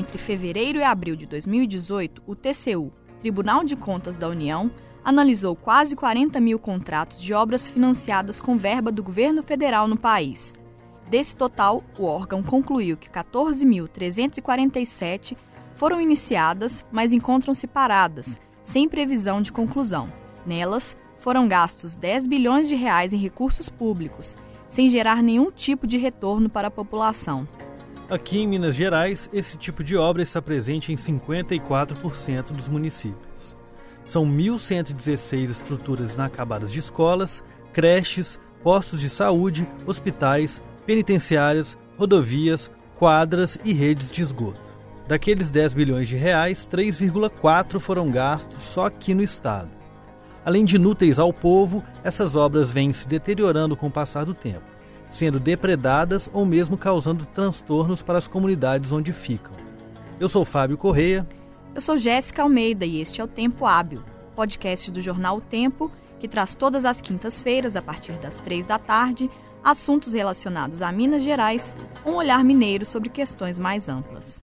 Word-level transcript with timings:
Entre 0.00 0.16
fevereiro 0.16 0.78
e 0.78 0.82
abril 0.82 1.14
de 1.14 1.26
2018, 1.26 2.22
o 2.26 2.34
TCU, 2.34 2.90
Tribunal 3.20 3.62
de 3.62 3.76
Contas 3.76 4.16
da 4.16 4.26
União, 4.26 4.70
analisou 5.04 5.54
quase 5.54 5.94
40 5.94 6.40
mil 6.40 6.58
contratos 6.58 7.20
de 7.20 7.34
obras 7.34 7.68
financiadas 7.68 8.40
com 8.40 8.56
verba 8.56 8.90
do 8.90 9.02
governo 9.02 9.42
federal 9.42 9.86
no 9.86 9.98
país. 9.98 10.54
Desse 11.06 11.36
total, 11.36 11.84
o 11.98 12.04
órgão 12.04 12.42
concluiu 12.42 12.96
que 12.96 13.10
14.347 13.10 15.36
foram 15.74 16.00
iniciadas, 16.00 16.82
mas 16.90 17.12
encontram-se 17.12 17.66
paradas, 17.66 18.40
sem 18.64 18.88
previsão 18.88 19.42
de 19.42 19.52
conclusão. 19.52 20.10
Nelas, 20.46 20.96
foram 21.18 21.46
gastos 21.46 21.94
10 21.94 22.26
bilhões 22.26 22.68
de 22.68 22.74
reais 22.74 23.12
em 23.12 23.18
recursos 23.18 23.68
públicos, 23.68 24.34
sem 24.66 24.88
gerar 24.88 25.22
nenhum 25.22 25.50
tipo 25.50 25.86
de 25.86 25.98
retorno 25.98 26.48
para 26.48 26.68
a 26.68 26.70
população. 26.70 27.46
Aqui 28.10 28.40
em 28.40 28.48
Minas 28.48 28.74
Gerais, 28.74 29.30
esse 29.32 29.56
tipo 29.56 29.84
de 29.84 29.96
obra 29.96 30.20
está 30.20 30.42
presente 30.42 30.92
em 30.92 30.96
54% 30.96 32.50
dos 32.50 32.66
municípios. 32.66 33.56
São 34.04 34.26
1.116 34.26 35.48
estruturas 35.48 36.14
inacabadas 36.14 36.72
de 36.72 36.80
escolas, 36.80 37.40
creches, 37.72 38.40
postos 38.64 39.00
de 39.00 39.08
saúde, 39.08 39.64
hospitais, 39.86 40.60
penitenciárias, 40.84 41.78
rodovias, 41.96 42.68
quadras 42.96 43.56
e 43.64 43.72
redes 43.72 44.10
de 44.10 44.22
esgoto. 44.22 44.60
Daqueles 45.06 45.48
10 45.48 45.74
bilhões 45.74 46.08
de 46.08 46.16
reais, 46.16 46.68
3,4 46.68 47.78
foram 47.78 48.10
gastos 48.10 48.60
só 48.60 48.86
aqui 48.86 49.14
no 49.14 49.22
estado. 49.22 49.70
Além 50.44 50.64
de 50.64 50.74
inúteis 50.74 51.20
ao 51.20 51.32
povo, 51.32 51.80
essas 52.02 52.34
obras 52.34 52.72
vêm 52.72 52.92
se 52.92 53.06
deteriorando 53.06 53.76
com 53.76 53.86
o 53.86 53.92
passar 53.92 54.24
do 54.24 54.34
tempo, 54.34 54.64
sendo 55.10 55.38
depredadas 55.38 56.30
ou 56.32 56.46
mesmo 56.46 56.78
causando 56.78 57.26
transtornos 57.26 58.02
para 58.02 58.16
as 58.16 58.26
comunidades 58.26 58.92
onde 58.92 59.12
ficam. 59.12 59.52
Eu 60.18 60.28
sou 60.28 60.44
Fábio 60.44 60.78
Correia. 60.78 61.28
Eu 61.74 61.80
sou 61.80 61.98
Jéssica 61.98 62.42
Almeida 62.42 62.86
e 62.86 63.00
este 63.00 63.20
é 63.20 63.24
o 63.24 63.28
Tempo 63.28 63.66
Hábil, 63.66 64.02
podcast 64.34 64.90
do 64.90 65.02
jornal 65.02 65.38
O 65.38 65.40
Tempo, 65.40 65.90
que 66.18 66.28
traz 66.28 66.54
todas 66.54 66.84
as 66.84 67.00
quintas-feiras, 67.00 67.76
a 67.76 67.82
partir 67.82 68.12
das 68.12 68.40
três 68.40 68.64
da 68.66 68.78
tarde, 68.78 69.30
assuntos 69.62 70.14
relacionados 70.14 70.82
a 70.82 70.90
Minas 70.92 71.22
Gerais, 71.22 71.76
um 72.04 72.12
olhar 72.12 72.42
mineiro 72.44 72.86
sobre 72.86 73.08
questões 73.08 73.58
mais 73.58 73.88
amplas. 73.88 74.40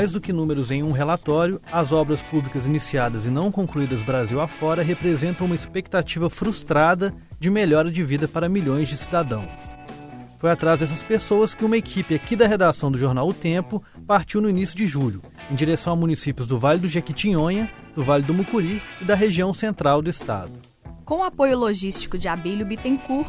Mais 0.00 0.12
do 0.12 0.18
que 0.18 0.32
números 0.32 0.70
em 0.70 0.82
um 0.82 0.92
relatório, 0.92 1.60
as 1.70 1.92
obras 1.92 2.22
públicas 2.22 2.66
iniciadas 2.66 3.26
e 3.26 3.30
não 3.30 3.52
concluídas 3.52 4.00
Brasil 4.00 4.40
afora 4.40 4.82
representam 4.82 5.44
uma 5.44 5.54
expectativa 5.54 6.30
frustrada 6.30 7.14
de 7.38 7.50
melhora 7.50 7.90
de 7.90 8.02
vida 8.02 8.26
para 8.26 8.48
milhões 8.48 8.88
de 8.88 8.96
cidadãos. 8.96 9.76
Foi 10.38 10.50
atrás 10.50 10.80
dessas 10.80 11.02
pessoas 11.02 11.52
que 11.52 11.66
uma 11.66 11.76
equipe 11.76 12.14
aqui 12.14 12.34
da 12.34 12.46
redação 12.46 12.90
do 12.90 12.96
jornal 12.96 13.28
O 13.28 13.34
Tempo 13.34 13.82
partiu 14.06 14.40
no 14.40 14.48
início 14.48 14.74
de 14.74 14.86
julho, 14.86 15.20
em 15.50 15.54
direção 15.54 15.92
a 15.92 15.96
municípios 15.96 16.46
do 16.46 16.58
Vale 16.58 16.80
do 16.80 16.88
Jequitinhonha, 16.88 17.70
do 17.94 18.02
Vale 18.02 18.24
do 18.24 18.32
Mucuri 18.32 18.80
e 19.02 19.04
da 19.04 19.14
região 19.14 19.52
central 19.52 20.00
do 20.00 20.08
estado. 20.08 20.54
Com 21.04 21.16
o 21.16 21.24
apoio 21.24 21.58
logístico 21.58 22.16
de 22.16 22.26
Abílio 22.26 22.64
Bittencourt, 22.64 23.28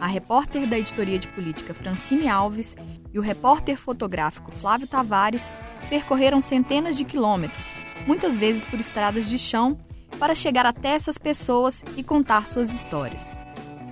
a 0.00 0.06
repórter 0.06 0.66
da 0.66 0.78
editoria 0.78 1.18
de 1.18 1.28
política 1.28 1.74
Francine 1.74 2.28
Alves 2.28 2.74
e 3.12 3.18
o 3.18 3.22
repórter 3.22 3.76
fotográfico 3.76 4.50
Flávio 4.50 4.86
Tavares 4.86 5.52
percorreram 5.88 6.40
centenas 6.40 6.96
de 6.96 7.04
quilômetros, 7.04 7.66
muitas 8.06 8.38
vezes 8.38 8.64
por 8.64 8.80
estradas 8.80 9.28
de 9.28 9.38
chão, 9.38 9.78
para 10.18 10.34
chegar 10.34 10.66
até 10.66 10.90
essas 10.90 11.18
pessoas 11.18 11.84
e 11.96 12.02
contar 12.02 12.46
suas 12.46 12.72
histórias. 12.72 13.36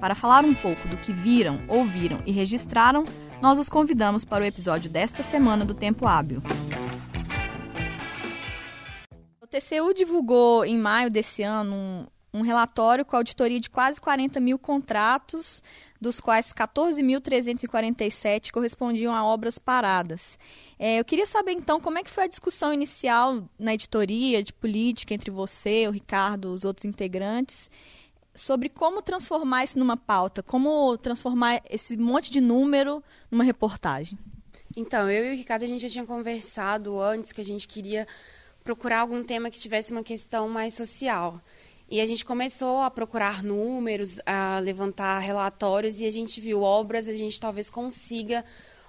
Para 0.01 0.15
falar 0.15 0.45
um 0.45 0.55
pouco 0.55 0.89
do 0.89 0.97
que 0.97 1.13
viram, 1.13 1.61
ouviram 1.69 2.21
e 2.25 2.33
registraram, 2.33 3.05
nós 3.43 3.59
os 3.59 3.69
convidamos 3.69 4.25
para 4.25 4.43
o 4.43 4.47
episódio 4.47 4.91
desta 4.91 5.23
semana 5.23 5.65
do 5.65 5.75
Tempo 5.75 6.07
Hábil. 6.07 6.43
O 9.41 9.47
TCU 9.47 9.95
divulgou 9.95 10.65
em 10.65 10.79
maio 10.79 11.11
desse 11.11 11.43
ano 11.43 11.75
um, 11.75 12.07
um 12.35 12.43
relatório 12.43 13.05
com 13.05 13.17
auditoria 13.17 13.61
de 13.61 13.71
quase 13.71 14.01
40 14.01 14.39
mil 14.41 14.59
contratos, 14.59 15.63
dos 16.01 16.21
quais 16.21 16.53
14.347 16.53 18.51
correspondiam 18.53 19.13
a 19.15 19.25
obras 19.25 19.59
paradas. 19.59 20.39
É, 20.79 21.01
eu 21.01 21.05
queria 21.05 21.27
saber, 21.27 21.53
então, 21.53 21.81
como 21.81 21.99
é 21.99 22.03
que 22.03 22.11
foi 22.11 22.25
a 22.25 22.29
discussão 22.29 22.73
inicial 22.73 23.43
na 23.59 23.75
editoria 23.75 24.43
de 24.43 24.53
política 24.53 25.15
entre 25.15 25.31
você, 25.31 25.89
o 25.89 25.91
Ricardo, 25.91 26.53
os 26.53 26.65
outros 26.65 26.85
integrantes, 26.85 27.71
sobre 28.35 28.69
como 28.69 29.03
transformar 29.03 29.65
isso 29.65 29.79
numa 29.79 29.97
pauta, 29.97 30.43
como 30.43 30.97
transformar 30.99 31.61
esse 31.69 31.97
monte 31.97 32.31
de 32.31 32.41
número 32.41 33.03
numa 33.31 33.43
reportagem. 33.43 34.17
Então, 34.77 35.11
eu 35.11 35.25
e 35.25 35.35
o 35.35 35.37
Ricardo, 35.37 35.65
a 35.65 35.67
gente 35.67 35.83
já 35.83 35.89
tinha 35.89 36.07
conversado 36.07 37.01
antes 37.01 37.33
que 37.33 37.41
a 37.41 37.45
gente 37.45 37.67
queria 37.67 38.07
procurar 38.63 39.01
algum 39.01 39.25
tema 39.25 39.51
que 39.51 39.59
tivesse 39.59 39.91
uma 39.93 40.05
questão 40.05 40.49
mais 40.49 40.75
social. 40.75 41.41
E 41.91 42.03
a 42.03 42.07
gente 42.07 42.25
começou 42.25 42.83
a 42.83 42.91
procurar 42.91 43.43
números, 43.43 44.21
a 44.27 44.59
levantar 44.59 45.21
relatórios 45.21 46.01
e 46.01 46.07
a 46.07 46.11
gente 46.11 46.39
viu 46.39 46.61
obras, 46.61 47.09
a 47.09 47.15
gente 47.15 47.41
talvez 47.41 47.71
consiga 47.71 48.45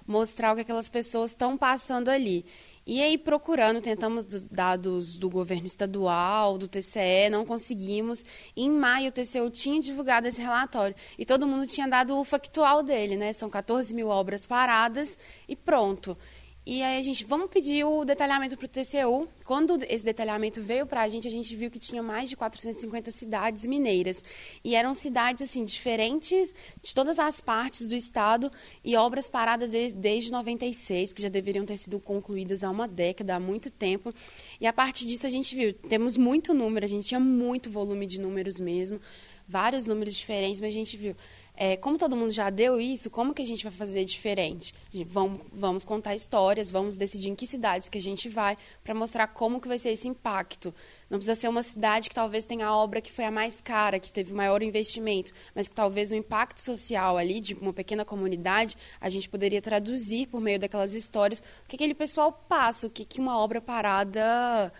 mostrar 0.06 0.52
o 0.52 0.56
que 0.56 0.62
aquelas 0.62 0.88
pessoas 0.88 1.30
estão 1.30 1.56
passando 1.56 2.08
ali. 2.10 2.44
E 2.86 3.00
aí, 3.00 3.16
procurando, 3.16 3.80
tentamos 3.80 4.24
dados 4.44 5.14
do 5.14 5.30
governo 5.30 5.66
estadual, 5.66 6.58
do 6.58 6.66
TCE, 6.66 7.30
não 7.30 7.46
conseguimos. 7.46 8.24
Em 8.56 8.68
maio, 8.68 9.10
o 9.10 9.12
TCU 9.12 9.48
tinha 9.50 9.80
divulgado 9.80 10.26
esse 10.26 10.40
relatório 10.40 10.96
e 11.16 11.24
todo 11.24 11.46
mundo 11.46 11.66
tinha 11.66 11.86
dado 11.86 12.16
o 12.16 12.24
factual 12.24 12.82
dele, 12.82 13.16
né? 13.16 13.32
São 13.32 13.48
14 13.48 13.94
mil 13.94 14.08
obras 14.08 14.46
paradas 14.46 15.18
e 15.48 15.54
pronto. 15.54 16.18
E 16.66 16.82
aí 16.82 16.98
a 16.98 17.02
gente, 17.02 17.24
vamos 17.24 17.48
pedir 17.48 17.84
o 17.84 18.04
detalhamento 18.04 18.54
para 18.54 18.66
o 18.66 18.68
TCU. 18.68 19.26
Quando 19.46 19.78
esse 19.88 20.04
detalhamento 20.04 20.62
veio 20.62 20.86
para 20.86 21.00
a 21.00 21.08
gente, 21.08 21.26
a 21.26 21.30
gente 21.30 21.56
viu 21.56 21.70
que 21.70 21.78
tinha 21.78 22.02
mais 22.02 22.28
de 22.28 22.36
450 22.36 23.10
cidades 23.10 23.64
mineiras. 23.64 24.22
E 24.62 24.74
eram 24.74 24.92
cidades, 24.92 25.40
assim, 25.40 25.64
diferentes 25.64 26.54
de 26.82 26.94
todas 26.94 27.18
as 27.18 27.40
partes 27.40 27.88
do 27.88 27.94
estado 27.94 28.52
e 28.84 28.94
obras 28.94 29.26
paradas 29.26 29.70
desde, 29.70 29.98
desde 29.98 30.30
96, 30.30 31.14
que 31.14 31.22
já 31.22 31.30
deveriam 31.30 31.64
ter 31.64 31.78
sido 31.78 31.98
concluídas 31.98 32.62
há 32.62 32.70
uma 32.70 32.86
década, 32.86 33.36
há 33.36 33.40
muito 33.40 33.70
tempo. 33.70 34.12
E 34.60 34.66
a 34.66 34.72
partir 34.72 35.06
disso 35.06 35.26
a 35.26 35.30
gente 35.30 35.56
viu, 35.56 35.72
temos 35.72 36.18
muito 36.18 36.52
número, 36.52 36.84
a 36.84 36.88
gente 36.88 37.08
tinha 37.08 37.20
muito 37.20 37.70
volume 37.70 38.06
de 38.06 38.20
números 38.20 38.60
mesmo, 38.60 39.00
vários 39.48 39.86
números 39.86 40.14
diferentes, 40.14 40.60
mas 40.60 40.74
a 40.74 40.76
gente 40.76 40.96
viu 40.96 41.16
é, 41.62 41.76
como 41.76 41.98
todo 41.98 42.16
mundo 42.16 42.30
já 42.30 42.48
deu 42.48 42.80
isso, 42.80 43.10
como 43.10 43.34
que 43.34 43.42
a 43.42 43.44
gente 43.44 43.62
vai 43.62 43.72
fazer 43.72 44.02
diferente? 44.06 44.74
Vamos, 45.06 45.42
vamos 45.52 45.84
contar 45.84 46.14
histórias, 46.14 46.70
vamos 46.70 46.96
decidir 46.96 47.28
em 47.28 47.34
que 47.34 47.46
cidades 47.46 47.86
que 47.86 47.98
a 47.98 48.00
gente 48.00 48.30
vai 48.30 48.56
para 48.82 48.94
mostrar 48.94 49.26
como 49.26 49.60
que 49.60 49.68
vai 49.68 49.78
ser 49.78 49.90
esse 49.90 50.08
impacto. 50.08 50.74
Não 51.10 51.18
precisa 51.18 51.38
ser 51.38 51.48
uma 51.48 51.62
cidade 51.62 52.08
que 52.08 52.14
talvez 52.14 52.46
tenha 52.46 52.66
a 52.66 52.74
obra 52.74 53.02
que 53.02 53.12
foi 53.12 53.26
a 53.26 53.30
mais 53.30 53.60
cara, 53.60 54.00
que 54.00 54.10
teve 54.10 54.32
maior 54.32 54.62
investimento, 54.62 55.34
mas 55.54 55.68
que 55.68 55.74
talvez 55.74 56.10
o 56.10 56.14
impacto 56.14 56.62
social 56.62 57.18
ali 57.18 57.40
de 57.40 57.52
uma 57.52 57.74
pequena 57.74 58.06
comunidade 58.06 58.74
a 58.98 59.10
gente 59.10 59.28
poderia 59.28 59.60
traduzir 59.60 60.28
por 60.28 60.40
meio 60.40 60.58
daquelas 60.58 60.94
histórias 60.94 61.40
o 61.40 61.68
que 61.68 61.76
aquele 61.76 61.94
pessoal 61.94 62.32
passa, 62.48 62.86
o 62.86 62.90
que, 62.90 63.04
que 63.04 63.20
uma 63.20 63.38
obra 63.38 63.60
parada 63.60 64.72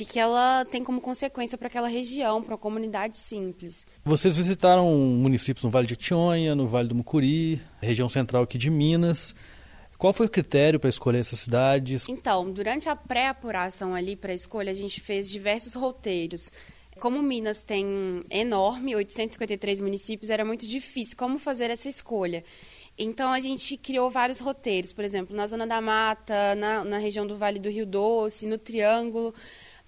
que, 0.00 0.04
que 0.04 0.18
ela 0.18 0.64
tem 0.64 0.82
como 0.82 1.00
consequência 1.00 1.58
para 1.58 1.68
aquela 1.68 1.88
região, 1.88 2.42
para 2.42 2.54
a 2.54 2.58
comunidade 2.58 3.18
simples. 3.18 3.86
Vocês 4.04 4.34
visitaram 4.34 4.90
municípios 4.90 5.62
no 5.64 5.70
Vale 5.70 5.86
de 5.86 5.96
Tionha, 5.96 6.54
no 6.54 6.66
Vale 6.66 6.88
do 6.88 6.94
Mucuri, 6.94 7.60
região 7.82 8.08
central 8.08 8.44
aqui 8.44 8.56
de 8.56 8.70
Minas. 8.70 9.34
Qual 9.98 10.14
foi 10.14 10.26
o 10.26 10.30
critério 10.30 10.80
para 10.80 10.88
escolher 10.88 11.18
essas 11.18 11.40
cidades? 11.40 12.08
Então, 12.08 12.50
durante 12.50 12.88
a 12.88 12.96
pré-apuração 12.96 13.94
ali 13.94 14.16
para 14.16 14.32
a 14.32 14.34
escolha, 14.34 14.72
a 14.72 14.74
gente 14.74 15.00
fez 15.00 15.30
diversos 15.30 15.74
roteiros. 15.74 16.50
Como 16.98 17.22
Minas 17.22 17.62
tem 17.62 18.24
enorme, 18.30 18.96
853 18.96 19.80
municípios, 19.80 20.30
era 20.30 20.44
muito 20.44 20.66
difícil 20.66 21.16
como 21.16 21.38
fazer 21.38 21.70
essa 21.70 21.88
escolha. 21.88 22.42
Então 22.98 23.32
a 23.32 23.40
gente 23.40 23.76
criou 23.76 24.10
vários 24.10 24.40
roteiros, 24.40 24.92
por 24.92 25.04
exemplo, 25.04 25.34
na 25.34 25.46
Zona 25.46 25.66
da 25.66 25.80
Mata, 25.80 26.54
na, 26.54 26.84
na 26.84 26.98
região 26.98 27.26
do 27.26 27.36
Vale 27.36 27.58
do 27.58 27.70
Rio 27.70 27.86
Doce, 27.86 28.46
no 28.46 28.58
Triângulo. 28.58 29.34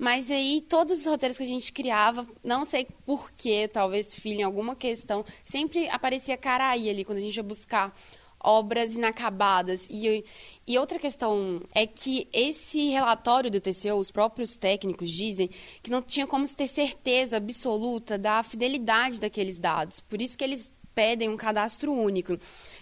Mas 0.02 0.32
aí, 0.32 0.60
todos 0.68 0.98
os 0.98 1.06
roteiros 1.06 1.36
que 1.36 1.44
a 1.44 1.46
gente 1.46 1.72
criava, 1.72 2.26
não 2.42 2.64
sei 2.64 2.88
porquê, 3.06 3.68
talvez 3.68 4.16
filho 4.16 4.40
em 4.40 4.42
alguma 4.42 4.74
questão, 4.74 5.24
sempre 5.44 5.88
aparecia 5.90 6.36
Caraí 6.36 6.90
ali, 6.90 7.04
quando 7.04 7.18
a 7.18 7.20
gente 7.20 7.36
ia 7.36 7.42
buscar 7.44 7.96
obras 8.40 8.96
inacabadas. 8.96 9.86
E, 9.88 10.24
e 10.66 10.76
outra 10.76 10.98
questão 10.98 11.62
é 11.72 11.86
que 11.86 12.26
esse 12.32 12.88
relatório 12.88 13.48
do 13.48 13.60
TCU, 13.60 13.94
os 13.94 14.10
próprios 14.10 14.56
técnicos 14.56 15.08
dizem 15.08 15.48
que 15.80 15.88
não 15.88 16.02
tinha 16.02 16.26
como 16.26 16.48
ter 16.48 16.66
certeza 16.66 17.36
absoluta 17.36 18.18
da 18.18 18.42
fidelidade 18.42 19.20
daqueles 19.20 19.56
dados. 19.56 20.00
Por 20.00 20.20
isso 20.20 20.36
que 20.36 20.42
eles 20.42 20.68
pedem 20.94 21.28
um 21.28 21.36
cadastro 21.36 21.92
único. 21.92 22.32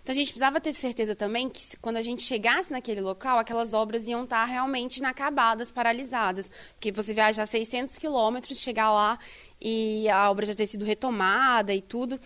Então 0.03 0.13
a 0.13 0.15
gente 0.15 0.29
precisava 0.29 0.61
ter 0.61 0.73
certeza 0.73 1.15
também 1.15 1.49
que 1.49 1.77
quando 1.79 1.97
a 1.97 2.03
gente 2.03 2.23
chegasse 2.23 2.71
naquele 2.73 3.01
local, 3.01 3.39
aquelas 3.39 3.73
obras 3.73 4.07
iam 4.09 4.25
estar 4.25 4.45
realmente 4.45 4.99
inacabadas, 4.99 5.71
paralisadas. 5.71 6.51
Porque 6.73 6.91
você 6.93 7.15
viajar 7.15 7.47
600 7.47 7.99
quilômetros, 7.99 8.59
chegar 8.59 8.93
lá 8.93 9.19
e 9.61 10.09
a 10.09 10.31
obra 10.31 10.47
já 10.47 10.55
ter 10.55 10.67
sido 10.67 10.85
retomada 10.85 11.75
e 11.75 11.83
tudo. 11.83 12.19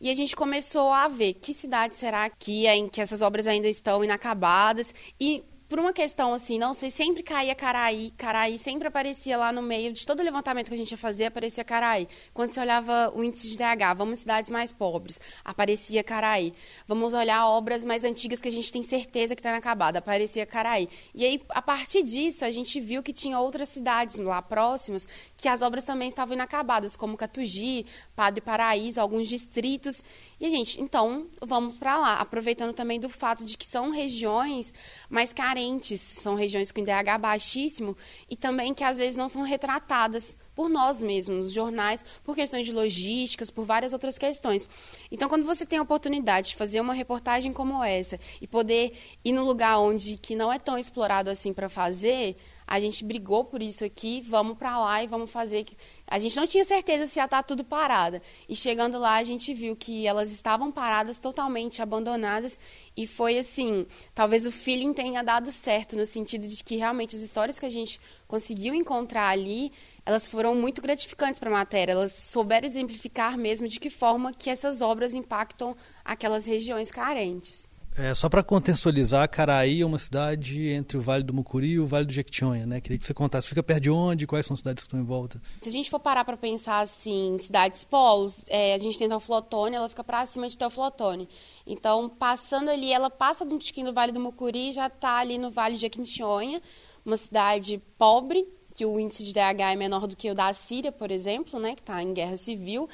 E 0.00 0.10
a 0.10 0.14
gente 0.14 0.34
começou 0.34 0.92
a 0.92 1.06
ver 1.06 1.34
que 1.34 1.54
cidade 1.54 1.94
será 1.94 2.28
que, 2.28 2.66
é, 2.66 2.74
em 2.74 2.88
que 2.88 3.00
essas 3.00 3.22
obras 3.22 3.46
ainda 3.46 3.68
estão 3.68 4.02
inacabadas 4.02 4.92
e 5.20 5.44
por 5.72 5.78
uma 5.78 5.94
questão 5.94 6.34
assim, 6.34 6.58
não 6.58 6.74
sei, 6.74 6.90
sempre 6.90 7.22
caía 7.22 7.54
Caraí, 7.54 8.10
Caraí 8.10 8.58
sempre 8.58 8.88
aparecia 8.88 9.38
lá 9.38 9.50
no 9.50 9.62
meio 9.62 9.90
de 9.90 10.06
todo 10.06 10.20
o 10.20 10.22
levantamento 10.22 10.68
que 10.68 10.74
a 10.74 10.76
gente 10.76 10.90
ia 10.90 10.98
fazer, 10.98 11.24
aparecia 11.24 11.64
Caraí. 11.64 12.06
Quando 12.34 12.50
você 12.50 12.60
olhava 12.60 13.10
o 13.14 13.24
índice 13.24 13.48
de 13.48 13.56
DH, 13.56 13.96
vamos 13.96 14.18
cidades 14.18 14.50
mais 14.50 14.70
pobres, 14.70 15.18
aparecia 15.42 16.04
Caraí. 16.04 16.52
Vamos 16.86 17.14
olhar 17.14 17.46
obras 17.46 17.82
mais 17.86 18.04
antigas 18.04 18.38
que 18.38 18.48
a 18.48 18.52
gente 18.52 18.70
tem 18.70 18.82
certeza 18.82 19.34
que 19.34 19.40
está 19.40 19.48
inacabada, 19.48 20.00
aparecia 20.00 20.44
Caraí. 20.44 20.90
E 21.14 21.24
aí, 21.24 21.42
a 21.48 21.62
partir 21.62 22.02
disso, 22.02 22.44
a 22.44 22.50
gente 22.50 22.78
viu 22.78 23.02
que 23.02 23.14
tinha 23.14 23.38
outras 23.38 23.70
cidades 23.70 24.18
lá 24.18 24.42
próximas 24.42 25.08
que 25.38 25.48
as 25.48 25.62
obras 25.62 25.84
também 25.84 26.08
estavam 26.08 26.34
inacabadas, 26.34 26.96
como 26.96 27.16
Catugi, 27.16 27.86
Padre 28.14 28.42
Paraíso, 28.42 29.00
alguns 29.00 29.26
distritos. 29.26 30.04
E, 30.38 30.50
gente, 30.50 30.78
então, 30.82 31.28
vamos 31.40 31.78
para 31.78 31.96
lá, 31.96 32.14
aproveitando 32.16 32.74
também 32.74 33.00
do 33.00 33.08
fato 33.08 33.42
de 33.42 33.56
que 33.56 33.66
são 33.66 33.88
regiões 33.88 34.74
mais 35.08 35.32
carentes, 35.32 35.61
são 35.96 36.34
regiões 36.34 36.70
com 36.70 36.80
IDH 36.80 37.18
baixíssimo 37.20 37.96
e 38.28 38.36
também 38.36 38.74
que 38.74 38.84
às 38.84 38.98
vezes 38.98 39.16
não 39.16 39.28
são 39.28 39.42
retratadas 39.42 40.36
por 40.54 40.68
nós 40.68 41.02
mesmos, 41.02 41.38
nos 41.38 41.52
jornais, 41.52 42.04
por 42.22 42.34
questões 42.34 42.66
de 42.66 42.72
logísticas, 42.72 43.50
por 43.50 43.64
várias 43.64 43.92
outras 43.92 44.18
questões. 44.18 44.68
Então, 45.10 45.28
quando 45.28 45.44
você 45.44 45.64
tem 45.64 45.78
a 45.78 45.82
oportunidade 45.82 46.50
de 46.50 46.56
fazer 46.56 46.80
uma 46.80 46.94
reportagem 46.94 47.52
como 47.52 47.82
essa 47.82 48.18
e 48.40 48.46
poder 48.46 48.92
ir 49.24 49.32
no 49.32 49.44
lugar 49.44 49.78
onde 49.78 50.16
que 50.16 50.36
não 50.36 50.52
é 50.52 50.58
tão 50.58 50.78
explorado 50.78 51.30
assim 51.30 51.52
para 51.52 51.68
fazer, 51.68 52.36
a 52.72 52.80
gente 52.80 53.04
brigou 53.04 53.44
por 53.44 53.62
isso 53.62 53.84
aqui, 53.84 54.22
vamos 54.22 54.56
para 54.56 54.78
lá 54.78 55.04
e 55.04 55.06
vamos 55.06 55.30
fazer. 55.30 55.66
A 56.06 56.18
gente 56.18 56.34
não 56.34 56.46
tinha 56.46 56.64
certeza 56.64 57.06
se 57.06 57.18
ia 57.18 57.26
estar 57.26 57.36
tá 57.36 57.42
tudo 57.42 57.62
parada. 57.62 58.22
E 58.48 58.56
chegando 58.56 58.98
lá, 58.98 59.16
a 59.16 59.22
gente 59.22 59.52
viu 59.52 59.76
que 59.76 60.06
elas 60.06 60.32
estavam 60.32 60.72
paradas, 60.72 61.18
totalmente 61.18 61.82
abandonadas. 61.82 62.58
E 62.96 63.06
foi 63.06 63.36
assim: 63.38 63.86
talvez 64.14 64.46
o 64.46 64.50
feeling 64.50 64.94
tenha 64.94 65.22
dado 65.22 65.52
certo, 65.52 65.98
no 65.98 66.06
sentido 66.06 66.48
de 66.48 66.64
que 66.64 66.76
realmente 66.76 67.14
as 67.14 67.20
histórias 67.20 67.58
que 67.58 67.66
a 67.66 67.70
gente 67.70 68.00
conseguiu 68.26 68.74
encontrar 68.74 69.28
ali, 69.28 69.70
elas 70.06 70.26
foram 70.26 70.54
muito 70.54 70.80
gratificantes 70.80 71.38
para 71.38 71.50
a 71.50 71.52
matéria. 71.52 71.92
Elas 71.92 72.14
souberam 72.14 72.66
exemplificar 72.66 73.36
mesmo 73.36 73.68
de 73.68 73.78
que 73.78 73.90
forma 73.90 74.32
que 74.32 74.48
essas 74.48 74.80
obras 74.80 75.12
impactam 75.12 75.76
aquelas 76.02 76.46
regiões 76.46 76.90
carentes. 76.90 77.70
É, 77.96 78.14
só 78.14 78.26
para 78.26 78.42
contextualizar, 78.42 79.28
Caraí 79.28 79.82
é 79.82 79.86
uma 79.86 79.98
cidade 79.98 80.70
entre 80.70 80.96
o 80.96 81.00
Vale 81.00 81.22
do 81.22 81.34
Mucuri 81.34 81.72
e 81.72 81.80
o 81.80 81.86
Vale 81.86 82.06
do 82.06 82.12
Jequitinhonha, 82.12 82.64
né? 82.64 82.80
Queria 82.80 82.96
que 82.96 83.06
você 83.06 83.12
contasse, 83.12 83.46
fica 83.46 83.62
perto 83.62 83.82
de 83.82 83.90
onde, 83.90 84.26
quais 84.26 84.46
são 84.46 84.54
as 84.54 84.60
cidades 84.60 84.82
que 84.82 84.88
estão 84.88 84.98
em 84.98 85.04
volta? 85.04 85.42
Se 85.60 85.68
a 85.68 85.72
gente 85.72 85.90
for 85.90 86.00
parar 86.00 86.24
para 86.24 86.36
pensar 86.36 86.80
assim, 86.80 87.36
cidades 87.38 87.84
polos, 87.84 88.44
é, 88.48 88.72
a 88.74 88.78
gente 88.78 88.98
tem 88.98 89.08
Teoflotone, 89.08 89.76
ela 89.76 89.88
fica 89.90 90.02
para 90.02 90.24
cima 90.24 90.48
de 90.48 90.56
Teoflotone. 90.56 91.28
Então, 91.66 92.08
passando 92.08 92.70
ali, 92.70 92.90
ela 92.90 93.10
passa 93.10 93.44
um 93.44 93.58
tiquinho 93.58 93.88
do 93.88 93.92
Vale 93.92 94.10
do 94.10 94.20
Mucuri 94.20 94.70
e 94.70 94.72
já 94.72 94.86
está 94.86 95.18
ali 95.18 95.36
no 95.36 95.50
Vale 95.50 95.74
do 95.74 95.80
Jequitinhonha, 95.80 96.62
uma 97.04 97.18
cidade 97.18 97.82
pobre, 97.98 98.46
que 98.74 98.86
o 98.86 98.98
índice 98.98 99.22
de 99.22 99.34
DH 99.34 99.72
é 99.72 99.76
menor 99.76 100.06
do 100.06 100.16
que 100.16 100.30
o 100.30 100.34
da 100.34 100.52
Síria, 100.54 100.90
por 100.90 101.10
exemplo, 101.10 101.60
né, 101.60 101.74
que 101.74 101.82
está 101.82 102.02
em 102.02 102.14
guerra 102.14 102.38
civil. 102.38 102.88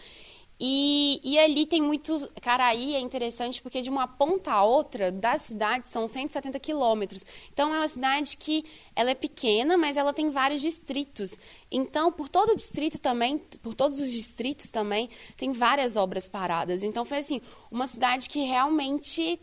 E, 0.60 1.20
e 1.22 1.38
ali 1.38 1.66
tem 1.66 1.80
muito. 1.80 2.28
Caraí 2.42 2.96
é 2.96 3.00
interessante 3.00 3.62
porque 3.62 3.80
de 3.80 3.88
uma 3.88 4.08
ponta 4.08 4.50
a 4.50 4.64
outra 4.64 5.12
da 5.12 5.38
cidade 5.38 5.88
são 5.88 6.06
170 6.06 6.58
quilômetros. 6.58 7.24
Então 7.52 7.72
é 7.72 7.78
uma 7.78 7.88
cidade 7.88 8.36
que 8.36 8.64
ela 8.96 9.10
é 9.10 9.14
pequena, 9.14 9.76
mas 9.76 9.96
ela 9.96 10.12
tem 10.12 10.30
vários 10.30 10.60
distritos. 10.60 11.38
Então, 11.70 12.10
por 12.10 12.28
todo 12.28 12.50
o 12.50 12.56
distrito 12.56 12.98
também, 12.98 13.38
por 13.62 13.74
todos 13.74 14.00
os 14.00 14.10
distritos 14.10 14.70
também, 14.70 15.08
tem 15.36 15.52
várias 15.52 15.94
obras 15.94 16.28
paradas. 16.28 16.82
Então 16.82 17.04
foi 17.04 17.18
assim, 17.18 17.40
uma 17.70 17.86
cidade 17.86 18.28
que 18.28 18.40
realmente 18.40 19.38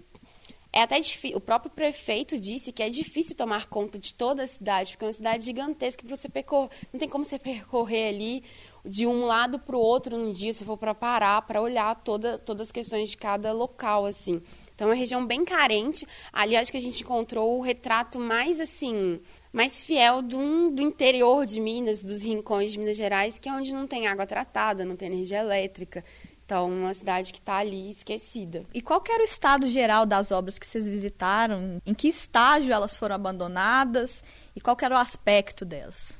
é 0.76 0.82
até 0.82 1.00
difícil. 1.00 1.38
O 1.38 1.42
próprio 1.42 1.72
prefeito 1.72 2.38
disse 2.38 2.74
que 2.74 2.84
é 2.84 2.90
difícil 2.90 3.34
tomar 3.34 3.68
conta 3.68 3.98
de 3.98 4.14
toda 4.14 4.44
a 4.44 4.48
cidade, 4.48 4.92
porque 4.92 5.06
é 5.06 5.08
uma 5.08 5.14
cidade 5.14 5.46
gigantesca 5.46 6.04
para 6.06 6.14
você 6.14 6.28
percorrer. 6.28 6.70
Não 6.92 7.00
tem 7.00 7.08
como 7.08 7.24
você 7.24 7.40
percorrer 7.40 8.10
ali 8.10 8.44
de 8.86 9.08
um 9.08 9.26
lado 9.26 9.58
para 9.58 9.76
o 9.76 9.80
outro 9.80 10.18
num 10.18 10.32
dia, 10.32 10.54
se 10.54 10.64
for 10.64 10.78
para 10.78 10.94
parar, 10.94 11.42
para 11.42 11.62
olhar 11.62 11.96
toda, 11.96 12.38
todas 12.38 12.68
as 12.68 12.72
questões 12.72 13.10
de 13.10 13.18
cada 13.18 13.52
local, 13.52 14.06
assim. 14.06 14.42
Então, 14.74 14.88
é 14.88 14.92
uma 14.92 14.96
região 14.96 15.26
bem 15.26 15.46
carente. 15.46 16.06
Ali, 16.32 16.56
acho 16.56 16.72
que 16.72 16.78
a 16.78 16.82
gente 16.82 17.02
encontrou 17.02 17.58
o 17.58 17.62
retrato 17.62 18.20
mais, 18.20 18.60
assim, 18.60 19.20
mais 19.52 19.82
fiel 19.82 20.22
do, 20.22 20.70
do 20.72 20.82
interior 20.82 21.46
de 21.46 21.60
Minas, 21.62 22.04
dos 22.04 22.24
rincões 22.24 22.74
de 22.74 22.80
Minas 22.80 22.98
Gerais, 22.98 23.40
que 23.40 23.48
é 23.48 23.54
onde 23.54 23.74
não 23.74 23.88
tem 23.88 24.08
água 24.08 24.28
tratada, 24.28 24.86
não 24.86 24.96
tem 24.96 25.08
energia 25.08 25.40
elétrica. 25.40 26.04
Então, 26.46 26.70
uma 26.70 26.94
cidade 26.94 27.34
que 27.34 27.40
está 27.40 27.56
ali 27.56 27.90
esquecida. 27.90 28.66
E 28.72 28.80
qual 28.80 29.04
era 29.10 29.22
o 29.22 29.26
estado 29.26 29.66
geral 29.66 30.06
das 30.06 30.32
obras 30.32 30.60
que 30.60 30.68
vocês 30.68 30.86
visitaram? 30.86 31.82
Em 31.84 31.94
que 31.94 32.08
estágio 32.08 32.72
elas 32.72 32.96
foram 32.96 33.16
abandonadas? 33.16 34.24
E 34.56 34.62
qual 34.62 34.78
era 34.80 34.94
o 34.94 35.00
aspecto 35.00 35.66
delas? 35.66 36.20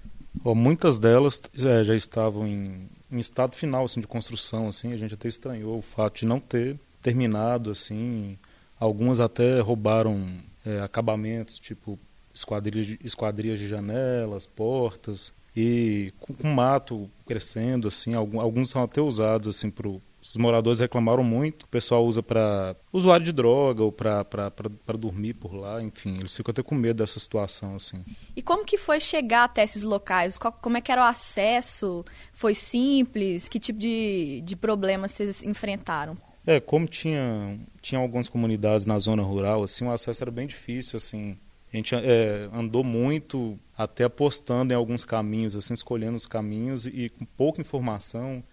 Muitas 0.54 1.00
delas 1.00 1.42
é, 1.66 1.84
já 1.84 1.96
estavam 1.96 2.46
em, 2.46 2.90
em, 3.12 3.18
estado 3.18 3.56
final 3.56 3.86
assim, 3.86 4.02
de 4.02 4.08
construção, 4.08 4.68
assim, 4.68 4.94
a 4.94 4.98
gente 4.98 5.14
até 5.14 5.28
estranhou 5.28 5.80
o 5.80 5.82
fato 5.82 6.20
de 6.20 6.26
não 6.26 6.40
ter 6.40 6.78
terminado, 7.02 7.72
assim, 7.72 8.38
algumas 8.80 9.20
até 9.20 9.60
roubaram 9.60 10.24
é, 10.66 10.82
acabamentos, 10.82 11.58
tipo 11.58 11.98
esquadrias 12.34 12.86
de, 12.86 13.00
esquadrias 13.04 13.58
de 13.58 13.68
janelas, 13.68 14.46
portas, 14.46 15.32
e 15.56 16.14
com, 16.20 16.34
com 16.34 16.50
mato 16.50 17.10
crescendo, 17.26 17.88
assim, 17.88 18.14
alguns, 18.14 18.42
alguns 18.42 18.70
são 18.70 18.84
até 18.84 19.02
usados 19.02 19.48
assim, 19.48 19.72
para 19.72 19.90
os 20.36 20.38
moradores 20.38 20.82
reclamaram 20.82 21.24
muito. 21.24 21.64
O 21.64 21.68
pessoal 21.68 22.06
usa 22.06 22.22
para 22.22 22.76
usuário 22.92 23.26
de 23.26 23.32
droga 23.32 23.82
ou 23.82 23.92
para 23.92 24.52
dormir 25.00 25.34
por 25.36 25.54
lá, 25.54 25.82
enfim. 25.82 26.18
Eles 26.18 26.36
ficam 26.36 26.52
até 26.52 26.62
com 26.62 26.76
medo 26.76 26.98
dessa 26.98 27.18
situação, 27.18 27.76
assim. 27.76 28.04
E 28.36 28.42
como 28.42 28.66
que 28.66 28.78
foi 28.78 29.00
chegar 29.00 29.46
até 29.46 29.64
esses 29.64 29.84
locais? 29.84 30.38
Como 30.38 30.76
é 30.76 30.82
que 30.82 30.92
era 30.92 31.02
o 31.02 31.06
acesso? 31.06 32.04
Foi 32.34 32.54
simples? 32.54 33.48
Que 33.48 33.58
tipo 33.60 33.80
de, 33.80 34.42
de 34.44 34.58
problemas 34.58 35.14
vocês 35.14 35.42
enfrentaram? 35.42 36.18
É, 36.46 36.60
como 36.60 36.86
tinha, 36.86 37.58
tinha 37.82 38.00
algumas 38.02 38.28
comunidades 38.28 38.86
na 38.86 39.00
zona 39.00 39.24
rural, 39.24 39.64
assim, 39.64 39.86
o 39.86 39.92
acesso 39.92 40.22
era 40.22 40.30
bem 40.30 40.48
difícil, 40.48 40.98
assim. 40.98 41.38
A 41.74 41.78
gente 41.78 41.96
é, 41.96 42.50
andou 42.54 42.84
muito, 42.84 43.58
até 43.78 44.04
apostando 44.04 44.74
em 44.74 44.76
alguns 44.76 45.06
caminhos, 45.06 45.56
assim, 45.56 45.74
escolhendo 45.74 46.18
os 46.18 46.26
caminhos 46.26 46.86
e 46.86 47.10
com 47.10 47.24
pouca 47.24 47.62
informação 47.62 48.44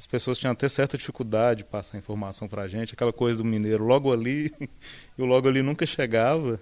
as 0.00 0.06
pessoas 0.06 0.38
tinham 0.38 0.52
até 0.52 0.66
certa 0.66 0.96
dificuldade 0.96 1.58
de 1.58 1.64
passar 1.64 1.98
informação 1.98 2.48
para 2.48 2.62
a 2.62 2.68
gente, 2.68 2.94
aquela 2.94 3.12
coisa 3.12 3.36
do 3.36 3.44
mineiro 3.44 3.84
logo 3.84 4.10
ali, 4.10 4.50
e 5.18 5.20
o 5.20 5.26
logo 5.26 5.46
ali 5.46 5.60
nunca 5.60 5.84
chegava. 5.84 6.58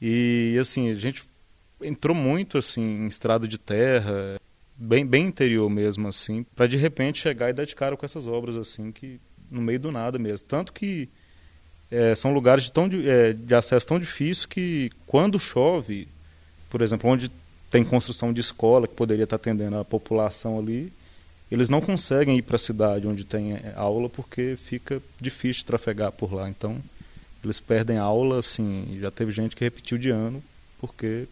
E 0.00 0.56
assim, 0.60 0.88
a 0.88 0.94
gente 0.94 1.24
entrou 1.82 2.14
muito 2.14 2.56
assim 2.56 2.82
em 2.82 3.06
estrada 3.06 3.48
de 3.48 3.58
terra, 3.58 4.40
bem, 4.76 5.04
bem 5.04 5.26
interior 5.26 5.68
mesmo 5.68 6.06
assim, 6.06 6.44
para 6.54 6.68
de 6.68 6.76
repente 6.76 7.20
chegar 7.20 7.50
e 7.50 7.52
dar 7.52 7.64
de 7.64 7.74
cara 7.74 7.96
com 7.96 8.06
essas 8.06 8.28
obras 8.28 8.56
assim 8.56 8.92
que 8.92 9.20
no 9.50 9.60
meio 9.60 9.80
do 9.80 9.90
nada 9.90 10.16
mesmo. 10.16 10.46
Tanto 10.46 10.72
que 10.72 11.08
é, 11.90 12.14
são 12.14 12.32
lugares 12.32 12.62
de, 12.62 12.72
tão, 12.72 12.88
é, 13.06 13.32
de 13.32 13.56
acesso 13.56 13.88
tão 13.88 13.98
difícil 13.98 14.48
que 14.48 14.92
quando 15.04 15.40
chove, 15.40 16.06
por 16.70 16.80
exemplo, 16.80 17.10
onde 17.10 17.28
tem 17.72 17.82
construção 17.82 18.32
de 18.32 18.40
escola 18.40 18.86
que 18.86 18.94
poderia 18.94 19.24
estar 19.24 19.34
atendendo 19.34 19.78
a 19.78 19.84
população 19.84 20.60
ali, 20.60 20.92
eles 21.50 21.68
não 21.68 21.80
conseguem 21.80 22.36
ir 22.36 22.42
para 22.42 22.56
a 22.56 22.58
cidade 22.58 23.06
onde 23.06 23.24
tem 23.24 23.54
eh, 23.54 23.72
aula 23.76 24.08
porque 24.08 24.56
fica 24.62 25.02
difícil 25.20 25.64
trafegar 25.64 26.12
por 26.12 26.32
lá. 26.32 26.48
Então, 26.48 26.78
eles 27.42 27.58
perdem 27.58 27.98
aula, 27.98 28.38
assim, 28.38 28.98
já 29.00 29.10
teve 29.10 29.32
gente 29.32 29.56
que 29.56 29.64
repetiu 29.64 29.98
de 29.98 30.10
ano 30.10 30.42
porque 30.78 31.26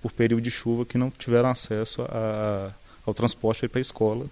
por 0.00 0.12
período 0.12 0.42
de 0.42 0.50
chuva 0.50 0.86
que 0.86 0.96
não 0.96 1.10
tiveram 1.10 1.50
acesso 1.50 2.02
a, 2.02 2.72
ao 3.04 3.12
transporte 3.12 3.68
para 3.68 3.78
a 3.78 3.82
escola 3.82 4.26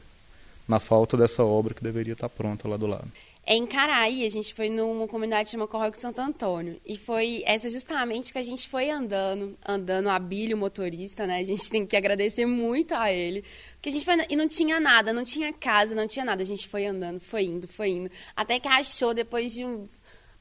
na 0.67 0.81
falta 0.81 1.17
dessa 1.17 1.45
obra 1.45 1.75
que 1.75 1.83
deveria 1.83 2.15
estar 2.15 2.29
pronta 2.29 2.69
lá 2.69 2.77
do 2.77 2.87
lado. 2.87 3.09
É 3.51 3.55
em 3.55 3.67
Caraí, 3.67 4.27
a 4.27 4.31
gente 4.31 4.53
foi 4.53 4.69
numa 4.69 5.09
comunidade 5.09 5.45
que 5.47 5.53
chama 5.53 5.67
Córrego 5.67 5.97
de 5.97 6.03
Santo 6.03 6.21
Antônio. 6.21 6.79
E 6.85 6.99
foi 6.99 7.43
essa 7.47 7.71
justamente 7.71 8.31
que 8.31 8.39
a 8.39 8.43
gente 8.43 8.69
foi 8.69 8.91
andando, 8.91 9.57
andando 9.67 10.11
a 10.11 10.19
Billy, 10.19 10.55
motorista, 10.55 11.27
né? 11.27 11.39
A 11.39 11.45
gente 11.45 11.71
tem 11.71 11.87
que 11.87 11.97
agradecer 11.97 12.45
muito 12.45 12.93
a 12.93 13.11
ele. 13.11 13.43
Porque 13.73 13.89
a 13.89 13.93
gente 13.93 14.05
foi 14.05 14.17
e 14.29 14.37
não 14.37 14.47
tinha 14.47 14.79
nada, 14.79 15.15
não 15.15 15.25
tinha 15.25 15.51
casa, 15.51 15.95
não 15.95 16.07
tinha 16.07 16.27
nada. 16.27 16.43
A 16.43 16.45
gente 16.45 16.69
foi 16.69 16.85
andando, 16.85 17.21
foi 17.21 17.45
indo, 17.45 17.67
foi 17.67 17.89
indo. 17.89 18.11
Até 18.37 18.61
que 18.61 18.69
achou, 18.69 19.15
depois 19.15 19.55
de 19.55 19.65
um, 19.65 19.89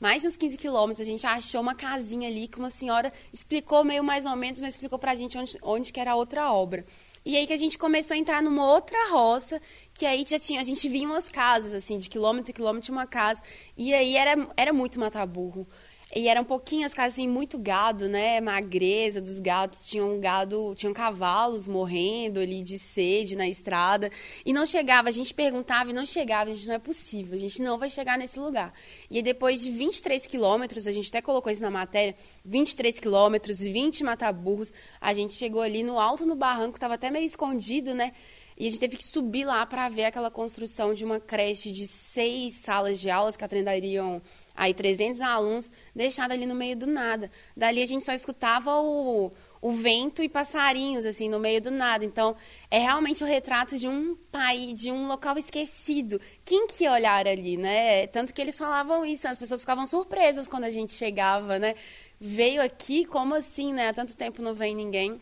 mais 0.02 0.22
de 0.22 0.28
uns 0.28 0.36
15 0.36 0.58
quilômetros, 0.58 1.00
a 1.00 1.10
gente 1.10 1.26
achou 1.26 1.62
uma 1.62 1.74
casinha 1.74 2.28
ali 2.28 2.46
que 2.46 2.60
uma 2.60 2.70
senhora 2.70 3.14
explicou 3.32 3.86
meio 3.86 4.04
mais 4.04 4.26
ou 4.26 4.36
menos, 4.36 4.60
mas 4.60 4.74
explicou 4.74 5.00
pra 5.00 5.16
gente 5.16 5.38
onde, 5.38 5.58
onde 5.62 5.94
que 5.94 6.00
era 6.02 6.12
a 6.12 6.16
outra 6.16 6.52
obra. 6.52 6.86
E 7.27 7.36
aí 7.36 7.46
que 7.46 7.51
a 7.51 7.57
gente 7.57 7.77
começou 7.77 8.15
a 8.15 8.17
entrar 8.17 8.41
numa 8.41 8.65
outra 8.65 8.98
roça, 9.12 9.62
que 9.93 10.05
aí 10.05 10.24
já 10.25 10.39
tinha, 10.39 10.62
a 10.62 10.63
gente 10.63 10.88
via 10.88 11.05
umas 11.05 11.29
casas, 11.29 11.74
assim, 11.74 11.98
de 11.98 12.10
quilômetro 12.10 12.51
em 12.51 12.53
quilômetro 12.53 12.93
uma 12.93 13.05
casa. 13.05 13.41
E 13.75 13.93
aí 13.93 14.15
era, 14.15 14.48
era 14.55 14.72
muito 14.72 14.98
mataburro. 14.98 15.67
E 16.16 16.30
eram 16.30 16.46
pouquinhas 16.46 16.94
casas, 16.94 17.16
assim, 17.16 17.28
muito 17.28 17.58
gado, 17.58 18.08
né? 18.08 18.40
Magreza 18.40 19.20
dos 19.20 19.42
gados. 19.42 19.86
Tinham 19.86 20.18
gado, 20.22 20.74
tinham 20.74 20.94
cavalos 20.94 21.68
morrendo 21.68 22.40
ali 22.40 22.64
de 22.64 22.80
sede 22.80 23.36
na 23.36 23.48
estrada. 23.48 24.10
E 24.46 24.54
não 24.54 24.66
chegava, 24.66 25.10
a 25.10 25.12
gente 25.12 25.34
perguntava 25.34 25.90
e 25.90 25.94
não 25.94 26.06
chegava. 26.06 26.50
A 26.50 26.54
gente, 26.54 26.68
não 26.68 26.76
é 26.76 26.80
possível, 26.80 27.36
a 27.36 27.38
gente 27.38 27.62
não 27.62 27.78
vai 27.78 27.90
chegar 27.90 28.18
nesse 28.18 28.40
lugar. 28.40 28.74
E 29.12 29.18
aí, 29.18 29.22
depois 29.22 29.62
de 29.62 29.70
23 29.70 30.26
quilômetros, 30.28 30.88
a 30.88 30.94
gente 30.94 31.10
até 31.10 31.22
colocou 31.22 31.52
isso 31.52 31.62
na 31.62 31.70
matéria, 31.70 32.16
23 32.46 33.00
quilômetros, 33.00 33.60
20 33.60 34.04
mataburros, 34.04 34.72
a 35.02 35.14
gente 35.14 35.34
chegou 35.34 35.62
ali 35.62 35.84
no 35.84 36.00
alto 36.00 36.26
no 36.26 36.36
barranco, 36.36 36.78
estava 36.78 36.94
até 36.94 37.12
meio 37.12 37.26
escondido, 37.26 37.94
né? 37.94 38.14
E 38.58 38.66
a 38.66 38.70
gente 38.72 38.80
teve 38.80 38.98
que 38.98 39.04
subir 39.04 39.46
lá 39.46 39.64
para 39.68 39.88
ver 39.88 40.06
aquela 40.06 40.32
construção 40.32 40.92
de 40.92 41.06
uma 41.06 41.20
creche 41.20 41.72
de 41.72 41.86
seis 41.86 42.56
salas 42.56 43.00
de 43.00 43.08
aulas 43.08 43.38
que 43.38 43.46
atenderiam 43.46 44.20
aí 44.56 44.74
300 44.74 45.22
alunos, 45.22 45.72
deixada 45.96 46.34
ali 46.34 46.48
no 46.48 46.56
meio 46.56 46.76
do 46.76 46.88
nada. 46.88 47.30
Dali 47.56 47.84
a 47.84 47.86
gente 47.86 48.04
só 48.04 48.14
escutava 48.14 48.76
o, 48.82 49.32
o 49.62 49.72
vento 49.74 50.24
e 50.24 50.28
passarinhos, 50.28 51.06
assim, 51.06 51.30
no 51.30 51.40
meio 51.40 51.62
do 51.62 51.70
nada. 51.70 52.04
Então, 52.04 52.36
é 52.72 52.80
realmente 52.80 53.24
o 53.24 53.28
retrato 53.28 53.78
de 53.78 53.88
um 53.88 54.16
país, 54.32 54.82
de 54.82 54.92
um 54.92 55.08
local 55.08 55.38
esquecido. 55.38 56.20
Quem 56.44 56.66
que 56.66 56.86
ia 56.86 56.94
olhar 56.94 57.28
ali, 57.28 57.58
né? 57.58 58.08
Tanto 58.08 58.34
que 58.34 58.42
eles 58.42 58.58
falavam 58.58 59.06
isso, 59.06 59.28
as 59.28 59.38
pessoas 59.38 59.62
ficavam 59.62 59.86
surpresas 59.86 60.48
quando 60.48 60.64
a 60.64 60.72
gente 60.72 60.94
chegava, 60.94 61.60
né? 61.60 61.76
Veio 62.20 62.64
aqui, 62.64 63.06
como 63.06 63.36
assim, 63.36 63.72
né? 63.72 63.90
Há 63.90 63.94
tanto 63.94 64.18
tempo 64.18 64.42
não 64.42 64.56
vem 64.56 64.76
ninguém. 64.76 65.22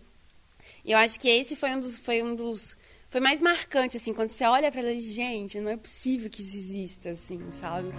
E 0.86 0.94
eu 0.94 0.98
acho 0.98 1.20
que 1.20 1.28
esse 1.28 1.58
foi 1.58 1.72
um 1.76 1.82
dos, 1.82 2.00
foi 2.00 2.24
um 2.24 2.34
dos 2.34 2.78
foi 3.10 3.22
mais 3.22 3.40
marcante, 3.40 3.98
assim, 3.98 4.14
quando 4.14 4.30
você 4.30 4.46
olha 4.46 4.72
para 4.72 4.82
ela, 4.82 5.00
gente, 5.00 5.60
não 5.60 5.72
é 5.72 5.78
possível 5.78 6.30
que 6.30 6.42
isso 6.42 6.58
exista, 6.58 7.10
assim, 7.12 7.40
sabe? 7.52 7.94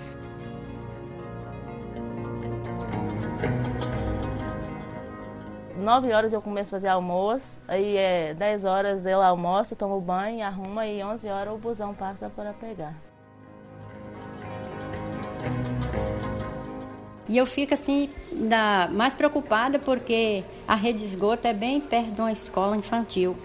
Nove 5.79 6.13
horas 6.13 6.33
eu 6.33 6.43
começo 6.43 6.69
a 6.69 6.79
fazer 6.79 6.89
almoço, 6.89 7.61
aí 7.69 7.97
é 7.97 8.35
dez 8.35 8.65
horas 8.65 9.07
eu 9.07 9.23
almoço, 9.23 9.77
tomo 9.77 10.01
banho, 10.01 10.45
arrumo 10.45 10.83
e 10.83 11.03
onze 11.05 11.29
horas 11.29 11.55
o 11.55 11.59
busão 11.59 11.95
passa 11.95 12.29
para 12.29 12.53
pegar. 12.53 12.95
E 17.29 17.37
eu 17.37 17.47
fico 17.47 17.75
assim, 17.75 18.11
mais 18.93 19.15
preocupada 19.15 19.79
porque 19.79 20.45
a 20.67 20.75
rede 20.75 21.01
de 21.01 21.05
esgoto 21.05 21.47
é 21.47 21.53
bem 21.53 21.81
perto 21.81 22.11
de 22.13 22.21
uma 22.21 22.33
escola 22.33 22.77
infantil. 22.77 23.37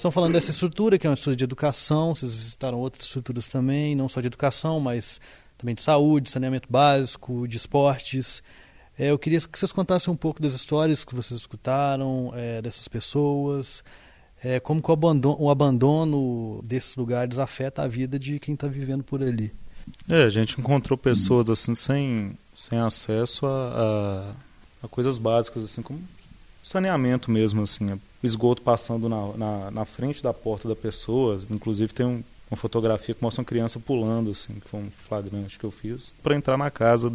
Estão 0.00 0.10
falando 0.10 0.32
dessa 0.32 0.50
estrutura, 0.50 0.98
que 0.98 1.06
é 1.06 1.10
uma 1.10 1.14
estrutura 1.14 1.36
de 1.36 1.44
educação, 1.44 2.14
vocês 2.14 2.34
visitaram 2.34 2.78
outras 2.78 3.04
estruturas 3.04 3.48
também, 3.48 3.94
não 3.94 4.08
só 4.08 4.20
de 4.20 4.26
educação, 4.26 4.80
mas 4.80 5.20
também 5.56 5.74
de 5.74 5.82
saúde, 5.82 6.30
saneamento 6.30 6.68
básico, 6.70 7.46
de 7.46 7.56
esportes. 7.56 8.42
É, 8.98 9.10
eu 9.10 9.18
queria 9.18 9.38
que 9.40 9.58
vocês 9.58 9.72
contassem 9.72 10.12
um 10.12 10.16
pouco 10.16 10.40
das 10.40 10.54
histórias 10.54 11.04
que 11.04 11.14
vocês 11.14 11.38
escutaram, 11.38 12.32
é, 12.34 12.62
dessas 12.62 12.88
pessoas, 12.88 13.84
é, 14.42 14.58
como 14.58 14.82
o 14.82 14.92
abandono, 14.92 15.36
o 15.38 15.50
abandono 15.50 16.62
desses 16.64 16.96
lugares 16.96 17.38
afeta 17.38 17.82
a 17.82 17.88
vida 17.88 18.18
de 18.18 18.38
quem 18.38 18.54
está 18.54 18.66
vivendo 18.66 19.04
por 19.04 19.22
ali. 19.22 19.52
É, 20.08 20.22
a 20.22 20.30
gente 20.30 20.58
encontrou 20.58 20.96
pessoas 20.96 21.50
assim 21.50 21.74
sem, 21.74 22.38
sem 22.54 22.78
acesso 22.78 23.46
a, 23.46 24.32
a, 24.82 24.86
a 24.86 24.88
coisas 24.88 25.18
básicas, 25.18 25.64
assim 25.64 25.82
como 25.82 26.00
saneamento 26.62 27.30
mesmo, 27.30 27.62
assim, 27.62 27.98
o 28.22 28.26
esgoto 28.26 28.62
passando 28.62 29.08
na, 29.08 29.32
na, 29.36 29.70
na, 29.70 29.84
frente 29.84 30.22
da 30.22 30.32
porta 30.32 30.68
da 30.68 30.76
pessoa. 30.76 31.40
Inclusive 31.50 31.92
tem 31.92 32.06
um, 32.06 32.22
uma 32.50 32.56
fotografia 32.56 33.14
que 33.14 33.22
mostra 33.22 33.40
uma 33.40 33.46
criança 33.46 33.78
pulando, 33.78 34.30
assim, 34.30 34.54
que 34.54 34.68
foi 34.68 34.80
um 34.80 34.90
flagrante 34.90 35.58
que 35.58 35.64
eu 35.64 35.70
fiz, 35.70 36.12
para 36.22 36.34
entrar 36.34 36.56
na 36.56 36.70
casa, 36.70 37.12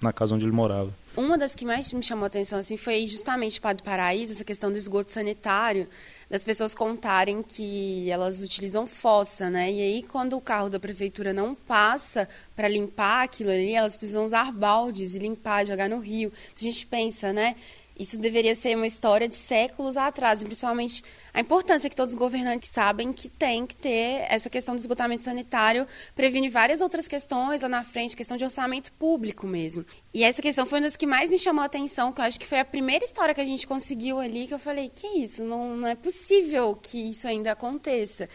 na 0.00 0.12
casa 0.12 0.34
onde 0.34 0.44
ele 0.44 0.52
morava. 0.52 0.92
Uma 1.16 1.36
das 1.36 1.54
que 1.54 1.64
mais 1.64 1.92
me 1.92 2.02
chamou 2.02 2.24
a 2.24 2.26
atenção 2.28 2.60
assim, 2.60 2.76
foi 2.76 3.06
justamente 3.08 3.60
Padre 3.60 3.82
Paraíso, 3.82 4.32
essa 4.32 4.44
questão 4.44 4.70
do 4.70 4.78
esgoto 4.78 5.12
sanitário, 5.12 5.88
das 6.30 6.44
pessoas 6.44 6.74
contarem 6.74 7.42
que 7.42 8.08
elas 8.10 8.40
utilizam 8.40 8.86
fossa, 8.86 9.50
né? 9.50 9.72
E 9.72 9.80
aí, 9.80 10.02
quando 10.02 10.36
o 10.36 10.40
carro 10.40 10.68
da 10.68 10.78
prefeitura 10.78 11.32
não 11.32 11.54
passa 11.54 12.28
para 12.54 12.68
limpar 12.68 13.24
aquilo 13.24 13.50
ali, 13.50 13.74
elas 13.74 13.96
precisam 13.96 14.24
usar 14.24 14.52
baldes 14.52 15.14
e 15.14 15.18
limpar, 15.18 15.66
jogar 15.66 15.88
no 15.88 15.98
rio. 15.98 16.32
A 16.56 16.62
gente 16.62 16.86
pensa, 16.86 17.32
né? 17.32 17.56
Isso 17.98 18.18
deveria 18.18 18.54
ser 18.54 18.76
uma 18.76 18.86
história 18.86 19.28
de 19.28 19.36
séculos 19.36 19.96
atrás, 19.96 20.40
e 20.40 20.44
principalmente 20.44 21.02
a 21.34 21.40
importância 21.40 21.90
que 21.90 21.96
todos 21.96 22.14
os 22.14 22.18
governantes 22.18 22.70
sabem 22.70 23.12
que 23.12 23.28
tem 23.28 23.66
que 23.66 23.74
ter 23.74 24.24
essa 24.28 24.48
questão 24.48 24.76
do 24.76 24.78
esgotamento 24.78 25.24
sanitário, 25.24 25.86
previne 26.14 26.48
várias 26.48 26.80
outras 26.80 27.08
questões 27.08 27.62
lá 27.62 27.68
na 27.68 27.82
frente, 27.82 28.14
questão 28.14 28.36
de 28.36 28.44
orçamento 28.44 28.92
público 28.92 29.46
mesmo. 29.46 29.84
E 30.14 30.22
essa 30.22 30.40
questão 30.40 30.64
foi 30.64 30.78
uma 30.78 30.84
das 30.84 30.96
que 30.96 31.06
mais 31.06 31.30
me 31.30 31.38
chamou 31.38 31.62
a 31.62 31.66
atenção, 31.66 32.12
que 32.12 32.20
eu 32.20 32.24
acho 32.24 32.38
que 32.38 32.46
foi 32.46 32.60
a 32.60 32.64
primeira 32.64 33.04
história 33.04 33.34
que 33.34 33.40
a 33.40 33.44
gente 33.44 33.66
conseguiu 33.66 34.20
ali, 34.20 34.46
que 34.46 34.54
eu 34.54 34.58
falei, 34.58 34.90
que 34.94 35.06
isso, 35.06 35.42
não, 35.42 35.76
não 35.76 35.88
é 35.88 35.94
possível 35.94 36.76
que 36.76 37.10
isso 37.10 37.26
ainda 37.26 37.52
aconteça. 37.52 38.28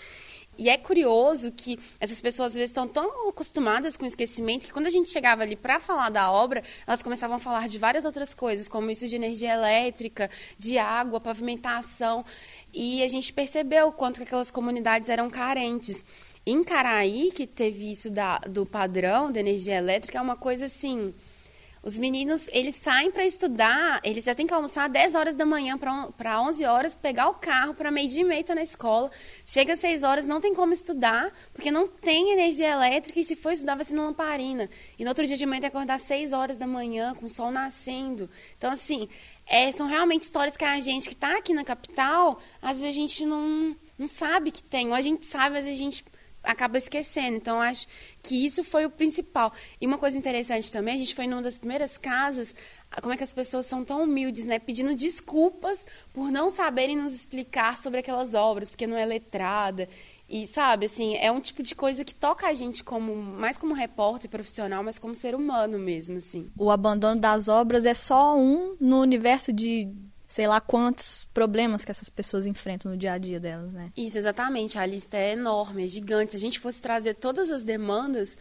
E 0.57 0.69
é 0.69 0.77
curioso 0.77 1.51
que 1.51 1.79
essas 1.99 2.21
pessoas 2.21 2.49
às 2.49 2.55
vezes 2.55 2.69
estão 2.69 2.87
tão 2.87 3.29
acostumadas 3.29 3.97
com 3.97 4.03
o 4.03 4.07
esquecimento 4.07 4.65
que 4.65 4.71
quando 4.71 4.85
a 4.85 4.91
gente 4.91 5.09
chegava 5.09 5.41
ali 5.41 5.55
para 5.55 5.79
falar 5.79 6.09
da 6.09 6.31
obra, 6.31 6.61
elas 6.85 7.01
começavam 7.01 7.37
a 7.37 7.39
falar 7.39 7.67
de 7.67 7.79
várias 7.79 8.05
outras 8.05 8.33
coisas, 8.33 8.67
como 8.67 8.91
isso 8.91 9.07
de 9.07 9.15
energia 9.15 9.53
elétrica, 9.53 10.29
de 10.57 10.77
água, 10.77 11.19
pavimentação. 11.19 12.23
E 12.73 13.01
a 13.03 13.07
gente 13.07 13.33
percebeu 13.33 13.91
quanto 13.91 14.17
que 14.17 14.23
aquelas 14.23 14.51
comunidades 14.51 15.09
eram 15.09 15.29
carentes. 15.29 16.05
Em 16.45 16.63
Caraí, 16.63 17.31
que 17.31 17.47
teve 17.47 17.89
isso 17.89 18.11
da, 18.11 18.37
do 18.39 18.65
padrão 18.65 19.31
da 19.31 19.39
energia 19.39 19.75
elétrica, 19.75 20.17
é 20.17 20.21
uma 20.21 20.35
coisa 20.35 20.65
assim 20.65 21.13
os 21.83 21.97
meninos, 21.97 22.47
eles 22.53 22.75
saem 22.75 23.11
para 23.11 23.25
estudar, 23.25 23.99
eles 24.05 24.23
já 24.23 24.33
têm 24.33 24.47
que 24.47 24.53
almoçar 24.53 24.87
10 24.87 25.15
horas 25.15 25.35
da 25.35 25.45
manhã 25.45 25.77
para 25.77 26.41
11 26.41 26.63
horas, 26.63 26.95
pegar 26.95 27.27
o 27.27 27.33
carro 27.33 27.73
para 27.73 27.91
meio 27.91 28.07
dia 28.07 28.21
e 28.21 28.23
meia 28.23 28.41
tá 28.41 28.55
na 28.55 28.63
escola. 28.63 29.11
Chega 29.45 29.73
às 29.73 29.79
6 29.81 30.01
horas, 30.03 30.25
não 30.25 30.39
tem 30.39 30.55
como 30.55 30.71
estudar, 30.71 31.29
porque 31.51 31.69
não 31.69 31.85
tem 31.85 32.31
energia 32.31 32.69
elétrica 32.69 33.19
e 33.19 33.23
se 33.23 33.35
for 33.35 33.51
estudar 33.51 33.75
vai 33.75 33.83
ser 33.83 33.95
na 33.95 34.03
lamparina. 34.03 34.69
E 34.97 35.03
no 35.03 35.09
outro 35.09 35.27
dia 35.27 35.35
de 35.35 35.45
manhã 35.45 35.59
tem 35.59 35.69
que 35.69 35.75
acordar 35.75 35.95
às 35.95 36.03
6 36.03 36.31
horas 36.31 36.55
da 36.55 36.65
manhã, 36.65 37.13
com 37.15 37.25
o 37.25 37.29
sol 37.29 37.51
nascendo. 37.51 38.29
Então, 38.57 38.71
assim, 38.71 39.09
é, 39.45 39.69
são 39.73 39.85
realmente 39.85 40.21
histórias 40.21 40.55
que 40.55 40.63
a 40.63 40.79
gente 40.79 41.09
que 41.09 41.15
está 41.15 41.37
aqui 41.37 41.53
na 41.53 41.65
capital, 41.65 42.39
às 42.61 42.79
vezes 42.79 42.95
a 42.95 42.97
gente 42.97 43.25
não, 43.25 43.75
não 43.99 44.07
sabe 44.07 44.51
que 44.51 44.63
tem. 44.63 44.87
Ou 44.87 44.93
a 44.93 45.01
gente 45.01 45.25
sabe, 45.25 45.55
mas 45.55 45.67
a 45.67 45.73
gente 45.73 46.05
acaba 46.43 46.77
esquecendo. 46.77 47.37
Então, 47.37 47.61
acho 47.61 47.87
que 48.21 48.45
isso 48.45 48.63
foi 48.63 48.85
o 48.85 48.89
principal. 48.89 49.51
E 49.79 49.87
uma 49.87 49.97
coisa 49.97 50.17
interessante 50.17 50.71
também, 50.71 50.95
a 50.95 50.97
gente 50.97 51.15
foi 51.15 51.25
numa 51.25 51.41
das 51.41 51.57
primeiras 51.57 51.97
casas, 51.97 52.53
como 53.01 53.13
é 53.13 53.17
que 53.17 53.23
as 53.23 53.33
pessoas 53.33 53.65
são 53.65 53.83
tão 53.83 54.03
humildes, 54.03 54.45
né? 54.45 54.59
Pedindo 54.59 54.93
desculpas 54.93 55.85
por 56.13 56.29
não 56.31 56.49
saberem 56.49 56.95
nos 56.95 57.13
explicar 57.13 57.77
sobre 57.77 57.99
aquelas 57.99 58.33
obras, 58.33 58.69
porque 58.69 58.85
não 58.85 58.97
é 58.97 59.05
letrada. 59.05 59.87
E, 60.29 60.47
sabe, 60.47 60.85
assim, 60.85 61.15
é 61.17 61.31
um 61.31 61.39
tipo 61.39 61.61
de 61.61 61.75
coisa 61.75 62.03
que 62.03 62.15
toca 62.15 62.47
a 62.47 62.53
gente 62.53 62.83
como 62.83 63.15
mais 63.15 63.57
como 63.57 63.73
repórter 63.73 64.29
profissional, 64.29 64.83
mas 64.83 64.97
como 64.97 65.13
ser 65.13 65.35
humano 65.35 65.77
mesmo, 65.77 66.17
assim. 66.17 66.49
O 66.57 66.71
abandono 66.71 67.19
das 67.19 67.47
obras 67.47 67.85
é 67.85 67.93
só 67.93 68.37
um 68.37 68.75
no 68.79 68.99
universo 69.01 69.51
de 69.51 69.91
sei 70.33 70.47
lá 70.47 70.59
quantos 70.59 71.25
problemas 71.31 71.85
que 71.85 71.91
essas 71.91 72.09
pessoas 72.09 72.47
enfrentam 72.47 72.91
no 72.91 72.97
dia 72.97 73.13
a 73.13 73.19
dia 73.19 73.39
delas, 73.39 73.71
né? 73.71 73.91
Isso, 73.95 74.17
exatamente. 74.17 74.79
A 74.79 74.85
lista 74.85 75.15
é 75.15 75.33
enorme, 75.33 75.85
é 75.85 75.87
gigante. 75.87 76.31
Se 76.31 76.37
a 76.37 76.39
gente 76.39 76.59
fosse 76.59 76.81
trazer 76.81 77.13
todas 77.13 77.51
as 77.51 77.63
demandas, 77.63 78.35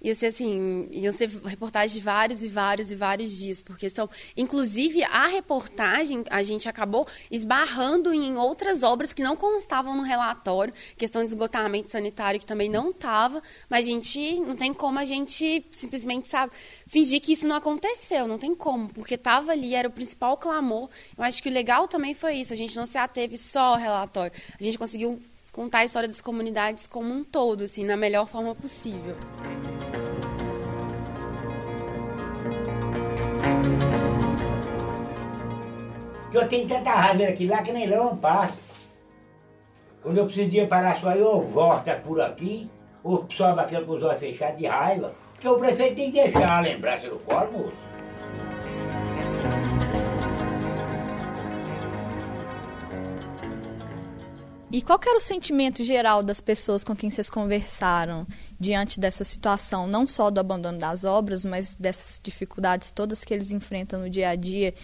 ia 0.00 0.14
ser 0.14 0.26
assim, 0.26 0.88
iam 0.90 1.12
ser 1.12 1.28
reportagens 1.44 1.92
de 1.92 2.00
vários 2.00 2.42
e 2.42 2.48
vários 2.48 2.90
e 2.90 2.94
vários 2.94 3.32
dias, 3.32 3.62
porque 3.62 3.88
são, 3.88 4.08
inclusive 4.36 5.04
a 5.04 5.28
reportagem 5.28 6.24
a 6.28 6.42
gente 6.42 6.68
acabou 6.68 7.06
esbarrando 7.30 8.12
em 8.12 8.36
outras 8.36 8.82
obras 8.82 9.12
que 9.12 9.22
não 9.22 9.36
constavam 9.36 9.96
no 9.96 10.02
relatório, 10.02 10.74
questão 10.96 11.22
de 11.22 11.28
esgotamento 11.28 11.90
sanitário 11.90 12.40
que 12.40 12.46
também 12.46 12.68
não 12.68 12.90
estava, 12.90 13.42
mas 13.68 13.86
a 13.86 13.90
gente 13.90 14.40
não 14.40 14.56
tem 14.56 14.74
como 14.74 14.98
a 14.98 15.04
gente 15.04 15.64
simplesmente 15.70 16.28
sabe 16.28 16.52
fingir 16.86 17.20
que 17.20 17.32
isso 17.32 17.46
não 17.46 17.56
aconteceu, 17.56 18.26
não 18.26 18.38
tem 18.38 18.54
como, 18.54 18.88
porque 18.88 19.14
estava 19.14 19.52
ali, 19.52 19.74
era 19.74 19.88
o 19.88 19.92
principal 19.92 20.36
clamor. 20.36 20.88
Eu 21.16 21.24
acho 21.24 21.42
que 21.42 21.48
o 21.48 21.52
legal 21.52 21.86
também 21.86 22.14
foi 22.14 22.34
isso, 22.34 22.52
a 22.52 22.56
gente 22.56 22.74
não 22.74 22.86
se 22.86 22.98
ateve 22.98 23.38
só 23.38 23.60
ao 23.60 23.76
relatório, 23.76 24.32
a 24.58 24.62
gente 24.62 24.78
conseguiu 24.78 25.20
contar 25.52 25.80
a 25.80 25.84
história 25.84 26.08
das 26.08 26.20
comunidades 26.20 26.86
como 26.86 27.12
um 27.12 27.22
todo, 27.22 27.64
assim, 27.64 27.84
na 27.84 27.96
melhor 27.96 28.26
forma 28.26 28.54
possível. 28.54 29.14
Eu 36.32 36.48
tenho 36.48 36.66
tanta 36.66 36.90
raiva 36.90 37.24
aqui 37.24 37.46
lá 37.46 37.62
que 37.62 37.72
nem 37.72 37.86
eu 37.86 38.16
passo. 38.16 38.58
Quando 40.02 40.16
eu 40.16 40.24
preciso 40.24 40.56
ir 40.56 40.68
parar 40.68 40.98
só, 40.98 41.12
eu 41.12 41.42
volto 41.42 41.90
por 42.02 42.20
aqui, 42.20 42.70
ou 43.04 43.26
sobe 43.30 43.60
aquele 43.60 43.84
com 43.84 43.92
os 43.92 44.02
olhos 44.02 44.18
fechados 44.18 44.56
de 44.56 44.66
raiva. 44.66 45.14
Porque 45.34 45.48
o 45.48 45.58
prefeito 45.58 45.96
tem 45.96 46.10
que 46.10 46.22
deixar 46.22 46.50
a 46.50 46.60
lembrança 46.60 47.08
do 47.08 47.22
colo, 47.22 47.52
moço. 47.52 47.91
E 54.72 54.80
qual 54.80 54.98
era 55.06 55.18
o 55.18 55.20
sentimento 55.20 55.84
geral 55.84 56.22
das 56.22 56.40
pessoas 56.40 56.82
com 56.82 56.96
quem 56.96 57.10
vocês 57.10 57.28
conversaram 57.28 58.26
diante 58.58 58.98
dessa 58.98 59.22
situação, 59.22 59.86
não 59.86 60.06
só 60.06 60.30
do 60.30 60.40
abandono 60.40 60.78
das 60.78 61.04
obras, 61.04 61.44
mas 61.44 61.76
dessas 61.76 62.18
dificuldades 62.22 62.90
todas 62.90 63.22
que 63.22 63.34
eles 63.34 63.52
enfrentam 63.52 64.00
no 64.00 64.08
dia 64.08 64.30
a 64.30 64.34
dia? 64.34 64.74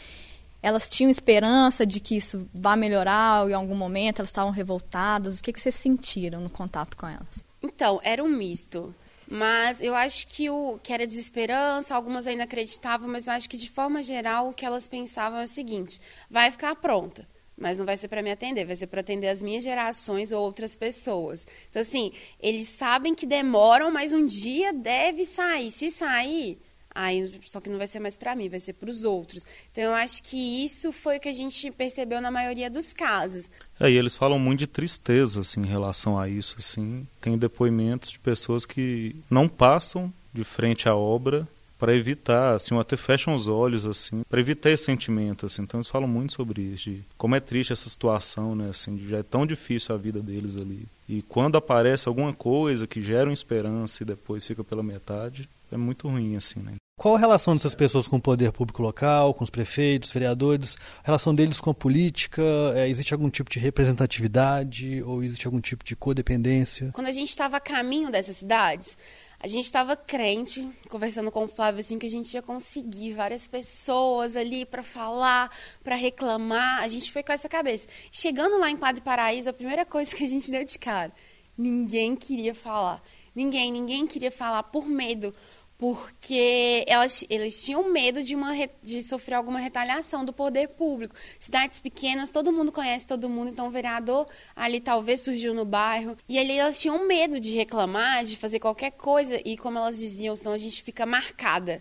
Elas 0.63 0.91
tinham 0.91 1.11
esperança 1.11 1.87
de 1.87 2.01
que 2.01 2.19
isso 2.19 2.47
vá 2.53 2.77
melhorar 2.77 3.49
em 3.49 3.55
algum 3.55 3.75
momento? 3.75 4.19
Elas 4.19 4.29
estavam 4.29 4.53
revoltadas? 4.53 5.39
O 5.39 5.43
que, 5.43 5.55
que 5.55 5.61
vocês 5.61 5.75
sentiram 5.75 6.43
no 6.43 6.51
contato 6.51 6.95
com 6.95 7.09
elas? 7.09 7.43
Então, 7.63 7.99
era 8.05 8.23
um 8.23 8.29
misto. 8.29 8.95
Mas 9.27 9.81
eu 9.81 9.95
acho 9.95 10.27
que 10.27 10.51
o 10.51 10.79
que 10.83 10.93
era 10.93 11.07
desesperança, 11.07 11.95
algumas 11.95 12.27
ainda 12.27 12.45
acreditavam, 12.45 13.09
mas 13.09 13.27
eu 13.27 13.33
acho 13.33 13.49
que 13.49 13.57
de 13.57 13.71
forma 13.71 14.03
geral 14.03 14.51
o 14.51 14.53
que 14.53 14.67
elas 14.67 14.87
pensavam 14.87 15.39
é 15.39 15.45
o 15.45 15.49
seguinte: 15.49 15.99
vai 16.31 16.51
ficar 16.51 16.77
pronta 16.77 17.27
mas 17.59 17.79
não 17.79 17.85
vai 17.85 17.97
ser 17.97 18.09
para 18.09 18.23
me 18.23 18.31
atender, 18.31 18.65
vai 18.65 18.77
ser 18.77 18.87
para 18.87 19.01
atender 19.01 19.29
as 19.29 19.43
minhas 19.43 19.65
gerações 19.65 20.33
ou 20.33 20.43
outras 20.43 20.77
pessoas. 20.77 21.47
Então, 21.69 21.83
assim, 21.83 22.13
eles 22.41 22.69
sabem 22.69 23.15
que 23.15 23.27
demoram, 23.27 23.91
mas 23.91 24.13
um 24.13 24.25
dia 24.25 24.73
deve 24.73 25.25
sair. 25.25 25.71
Se 25.71 25.91
sair, 25.91 26.59
aí 26.95 27.41
só 27.45 27.61
que 27.61 27.69
não 27.69 27.79
vai 27.79 27.87
ser 27.87 28.01
mais 28.01 28.17
para 28.17 28.37
mim, 28.37 28.49
vai 28.49 28.61
ser 28.61 28.75
para 28.75 28.89
os 28.89 29.05
outros. 29.05 29.45
Então, 29.73 29.85
eu 29.85 29.95
acho 29.95 30.23
que 30.23 30.65
isso 30.65 30.93
foi 30.93 31.17
o 31.17 31.21
que 31.21 31.29
a 31.29 31.33
gente 31.33 31.71
percebeu 31.73 32.21
na 32.21 32.31
maioria 32.31 32.71
dos 32.71 32.93
casos. 32.93 33.51
É, 33.81 33.91
e 33.91 33.97
eles 33.97 34.15
falam 34.15 34.39
muito 34.39 34.61
de 34.61 34.67
tristeza, 34.67 35.41
assim, 35.41 35.63
em 35.63 35.67
relação 35.67 36.19
a 36.19 36.29
isso, 36.29 36.57
assim. 36.59 37.07
Tem 37.21 37.37
depoimentos 37.37 38.11
de 38.11 38.19
pessoas 38.19 38.65
que 38.65 39.17
não 39.29 39.49
passam 39.49 40.13
de 40.33 40.45
frente 40.45 40.89
à 40.89 40.95
obra 40.95 41.49
para 41.79 41.95
evitar, 41.95 42.57
assim, 42.57 42.75
ou 42.75 42.81
até 42.81 42.97
fecham 42.97 43.35
os 43.35 43.47
olhos, 43.47 43.87
assim, 43.87 44.23
para 44.29 44.41
evitar 44.41 44.71
esse 44.71 44.85
sentimento, 44.85 45.47
assim. 45.47 45.63
Então 45.63 45.79
eles 45.79 45.89
falam 45.89 46.09
muito 46.09 46.33
sobre 46.33 46.63
isso, 46.63 46.91
de 46.91 47.05
como 47.17 47.37
é 47.37 47.41
triste 47.41 47.73
essa 47.73 47.89
situação, 47.89 48.55
né, 48.55 48.71
assim, 48.71 48.97
de 48.97 49.09
já 49.09 49.19
é 49.19 49.23
tão 49.23 49.47
difícil 49.47 49.95
a 49.95 49.99
vida 49.99 50.21
deles 50.21 50.57
ali. 50.57 50.87
E 51.09 51.23
quando 51.23 51.57
aparece 51.57 52.09
alguma 52.09 52.33
coisa 52.33 52.87
que 52.87 53.01
gera 53.01 53.29
uma 53.29 53.33
esperança 53.33 54.03
e 54.03 54.07
depois 54.07 54.47
fica 54.47 54.65
pela 54.65 54.83
metade, 54.83 55.49
é 55.71 55.77
muito 55.77 56.09
ruim, 56.09 56.37
assim, 56.37 56.61
né. 56.61 56.73
Qual 56.99 57.15
a 57.15 57.19
relação 57.19 57.55
dessas 57.55 57.77
pessoas 57.77 58.09
com 58.09 58.17
o 58.17 58.21
poder 58.21 58.51
público 58.51 58.83
local, 58.83 59.33
com 59.33 59.45
os 59.45 59.51
prefeitos, 59.51 60.11
vereadores? 60.11 60.77
A 61.05 61.07
relação 61.07 61.33
deles 61.33 61.61
com 61.61 61.71
a 61.71 61.75
política? 61.75 62.43
É, 62.75 62.89
existe 62.89 63.15
algum 63.15 63.31
tipo 63.31 63.49
de 63.49 63.61
representatividade 63.61 65.01
ou 65.05 65.23
existe 65.23 65.47
algum 65.47 65.61
tipo 65.61 65.85
de 65.85 65.95
codependência? 65.95 66.91
Quando 66.93 67.07
a 67.07 67.13
gente 67.13 67.29
estava 67.29 67.59
a 67.59 67.61
caminho 67.61 68.11
dessas 68.11 68.35
cidades, 68.35 68.99
a 69.41 69.47
gente 69.47 69.65
estava 69.65 69.95
crente, 69.95 70.69
conversando 70.89 71.31
com 71.31 71.45
o 71.45 71.49
Flávio, 71.49 71.79
assim, 71.79 71.97
que 71.97 72.07
a 72.07 72.11
gente 72.11 72.35
ia 72.35 72.43
conseguir 72.43 73.15
várias 73.15 73.47
pessoas 73.47 74.35
ali 74.35 74.67
para 74.67 74.83
falar, 74.83 75.57
para 75.83 75.95
reclamar. 75.95 76.83
A 76.83 76.89
gente 76.89 77.13
foi 77.13 77.23
com 77.23 77.33
essa 77.33 77.49
cabeça. 77.49 77.89
Chegando 78.11 78.59
lá 78.59 78.69
em 78.69 78.77
Padre 78.77 79.01
Paraíso, 79.01 79.49
a 79.49 79.53
primeira 79.53 79.87
coisa 79.87 80.15
que 80.15 80.25
a 80.25 80.29
gente 80.29 80.51
deu 80.51 80.65
de 80.65 80.77
cara, 80.77 81.13
ninguém 81.57 82.17
queria 82.17 82.53
falar. 82.53 83.01
Ninguém, 83.33 83.71
ninguém 83.71 84.05
queria 84.09 84.33
falar 84.33 84.65
por 84.65 84.89
medo 84.89 85.33
porque 85.79 86.85
elas, 86.89 87.25
eles 87.31 87.63
tinham 87.63 87.89
medo 87.91 88.21
de, 88.25 88.35
uma, 88.35 88.53
de 88.83 89.01
sofrer 89.01 89.37
alguma 89.37 89.61
retaliação 89.61 90.25
do 90.25 90.33
poder 90.33 90.71
público. 90.71 91.15
Cidades 91.39 91.79
pequenas, 91.81 92.33
todo 92.33 92.53
mundo 92.53 92.73
conhece 92.73 93.07
todo 93.07 93.29
mundo, 93.29 93.51
então 93.51 93.69
o 93.69 93.71
vereador 93.71 94.27
ali 94.57 94.81
talvez 94.81 95.21
surgiu 95.21 95.55
no 95.55 95.65
bairro. 95.65 96.17
E 96.29 96.37
ali 96.37 96.59
elas 96.59 96.81
tinham 96.81 97.07
medo 97.07 97.39
de 97.39 97.55
reclamar, 97.55 98.25
de 98.25 98.37
fazer 98.37 98.59
qualquer 98.59 98.91
coisa, 98.91 99.41
e 99.45 99.57
como 99.57 99.79
elas 99.79 99.97
diziam, 99.97 100.35
senão 100.35 100.53
a 100.53 100.59
gente 100.59 100.83
fica 100.83 101.07
marcada. 101.07 101.81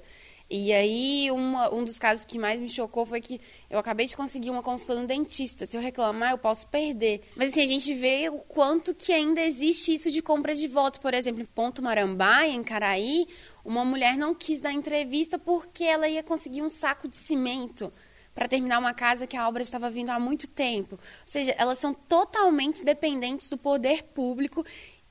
E 0.49 0.71
aí, 0.71 1.29
uma, 1.29 1.73
um 1.73 1.83
dos 1.83 1.99
casos 1.99 2.25
que 2.25 2.39
mais 2.39 2.61
me 2.61 2.69
chocou 2.69 3.05
foi 3.05 3.19
que 3.19 3.39
eu 3.69 3.77
acabei 3.77 4.05
de 4.05 4.15
conseguir 4.15 4.49
uma 4.49 4.63
consulta 4.63 5.01
no 5.01 5.05
dentista. 5.05 5.65
Se 5.65 5.75
eu 5.75 5.81
reclamar, 5.81 6.31
eu 6.31 6.37
posso 6.37 6.67
perder. 6.67 7.21
Mas 7.35 7.51
assim, 7.51 7.61
a 7.61 7.67
gente 7.67 7.93
vê 7.93 8.29
o 8.29 8.39
quanto 8.39 8.95
que 8.95 9.11
ainda 9.11 9.41
existe 9.41 9.93
isso 9.93 10.09
de 10.09 10.21
compra 10.21 10.55
de 10.55 10.67
voto. 10.67 11.01
Por 11.01 11.13
exemplo, 11.13 11.41
em 11.41 11.45
Ponto 11.45 11.81
Marambaia, 11.81 12.51
em 12.51 12.63
Caraí, 12.63 13.27
uma 13.65 13.83
mulher 13.83 14.17
não 14.17 14.33
quis 14.33 14.61
dar 14.61 14.71
entrevista 14.71 15.37
porque 15.37 15.83
ela 15.83 16.07
ia 16.07 16.23
conseguir 16.23 16.61
um 16.61 16.69
saco 16.69 17.09
de 17.09 17.17
cimento 17.17 17.91
para 18.33 18.47
terminar 18.47 18.77
uma 18.77 18.93
casa 18.93 19.25
que 19.25 19.35
a 19.35 19.47
obra 19.49 19.63
estava 19.63 19.89
vindo 19.89 20.11
há 20.11 20.19
muito 20.19 20.47
tempo. 20.47 20.93
Ou 20.93 20.99
seja, 21.25 21.55
elas 21.57 21.79
são 21.79 21.91
totalmente 21.91 22.85
dependentes 22.85 23.49
do 23.49 23.57
poder 23.57 24.03
público 24.03 24.63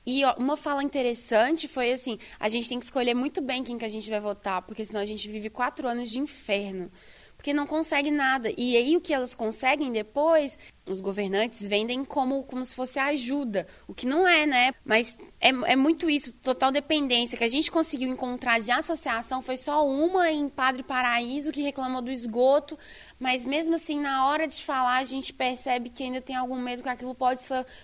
e 0.07 0.23
ó, 0.23 0.35
uma 0.37 0.55
fala 0.55 0.81
interessante 0.81 1.67
foi 1.67 1.91
assim: 1.91 2.17
a 2.39 2.47
gente 2.47 2.69
tem 2.69 2.79
que 2.79 2.85
escolher 2.85 3.13
muito 3.13 3.41
bem 3.41 3.61
quem 3.61 3.77
que 3.77 3.83
a 3.83 3.89
gente 3.89 4.09
vai 4.09 4.21
votar, 4.21 4.61
porque 4.61 4.85
senão 4.85 5.01
a 5.01 5.05
gente 5.05 5.29
vive 5.29 5.49
quatro 5.49 5.85
anos 5.85 6.09
de 6.09 6.17
inferno. 6.17 6.89
Porque 7.35 7.53
não 7.53 7.67
consegue 7.67 8.09
nada. 8.09 8.51
E 8.57 8.75
aí 8.77 8.95
o 8.95 9.01
que 9.01 9.13
elas 9.13 9.35
conseguem 9.35 9.91
depois, 9.91 10.57
os 10.87 11.01
governantes 11.01 11.67
vendem 11.67 12.03
como, 12.03 12.41
como 12.43 12.63
se 12.63 12.73
fosse 12.73 12.97
ajuda. 12.97 13.67
O 13.85 13.93
que 13.93 14.07
não 14.07 14.27
é, 14.27 14.47
né? 14.47 14.71
Mas 14.83 15.17
é, 15.39 15.49
é 15.49 15.75
muito 15.75 16.09
isso, 16.09 16.33
total 16.33 16.71
dependência. 16.71 17.37
Que 17.37 17.43
a 17.43 17.49
gente 17.49 17.69
conseguiu 17.69 18.09
encontrar 18.09 18.59
de 18.59 18.71
associação 18.71 19.41
foi 19.41 19.57
só 19.57 19.85
uma 19.87 20.31
em 20.31 20.49
Padre 20.49 20.83
Paraíso 20.83 21.51
que 21.51 21.61
reclamou 21.61 22.01
do 22.01 22.09
esgoto. 22.09 22.79
Mas 23.19 23.45
mesmo 23.45 23.75
assim, 23.75 23.99
na 23.99 24.25
hora 24.25 24.47
de 24.47 24.63
falar, 24.63 24.97
a 24.97 25.03
gente 25.03 25.33
percebe 25.33 25.89
que 25.89 26.03
ainda 26.03 26.21
tem 26.21 26.35
algum 26.35 26.59
medo 26.59 26.81
que 26.81 26.89
aquilo 26.89 27.13
pode 27.13 27.41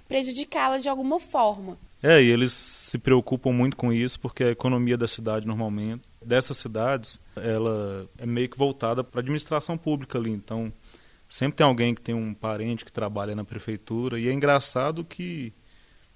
prejudicá-la 0.08 0.80
de 0.80 0.90
alguma 0.90 1.20
forma. 1.20 1.78
É, 2.06 2.22
e 2.22 2.30
eles 2.30 2.52
se 2.52 2.98
preocupam 2.98 3.54
muito 3.54 3.78
com 3.78 3.94
isso 3.94 4.20
porque 4.20 4.44
a 4.44 4.52
economia 4.52 4.98
da 4.98 5.08
cidade 5.08 5.48
normalmente, 5.48 6.04
dessas 6.22 6.58
cidades, 6.58 7.18
ela 7.38 8.10
é 8.18 8.26
meio 8.26 8.50
que 8.50 8.58
voltada 8.58 9.06
para 9.06 9.20
a 9.20 9.22
administração 9.22 9.78
pública 9.78 10.18
ali. 10.18 10.30
Então, 10.30 10.72
sempre 11.30 11.56
tem 11.56 11.66
alguém 11.66 11.96
que 11.96 12.02
tem 12.02 12.14
um 12.14 12.34
parente 12.34 12.84
que 12.84 12.92
trabalha 12.92 13.34
na 13.34 13.46
prefeitura 13.46 14.20
e 14.20 14.28
é 14.28 14.34
engraçado 14.34 15.06
que 15.06 15.54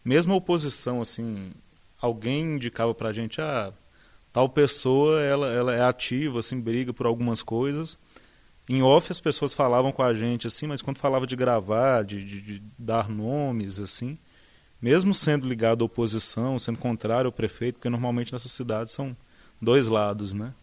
mesmo 0.04 0.34
a 0.34 0.36
oposição 0.36 1.00
assim, 1.00 1.54
alguém 2.02 2.56
indicava 2.56 2.94
para 2.94 3.08
a 3.08 3.14
gente, 3.14 3.40
ah, 3.40 3.72
tal 4.34 4.50
pessoa, 4.50 5.22
ela, 5.22 5.48
ela 5.48 5.74
é 5.74 5.82
ativa, 5.82 6.40
assim, 6.40 6.60
briga 6.60 6.92
por 6.92 7.06
algumas 7.06 7.42
coisas. 7.42 7.98
Em 8.68 8.82
off 8.82 9.10
as 9.10 9.22
pessoas 9.22 9.54
falavam 9.54 9.94
com 9.94 10.04
a 10.04 10.14
gente 10.14 10.48
assim, 10.48 10.68
mas 10.68 10.82
quando 10.82 10.98
falava 10.98 11.26
de 11.26 11.38
gravar, 11.38 12.04
de, 12.04 12.22
de, 12.22 12.42
de 12.42 12.64
dar 12.78 13.08
nomes 13.08 13.80
assim, 13.80 14.20
mesmo 14.82 15.14
sendo 15.14 15.48
ligado 15.48 15.84
à 15.84 15.86
oposição, 15.86 16.58
sendo 16.60 16.78
contrário 16.78 17.28
ao 17.28 17.32
prefeito, 17.32 17.76
porque 17.76 17.90
normalmente 17.90 18.34
nessas 18.34 18.52
cidades 18.52 18.94
são 18.94 19.16
dois 19.62 19.88
lados, 19.88 20.34
né? 20.34 20.54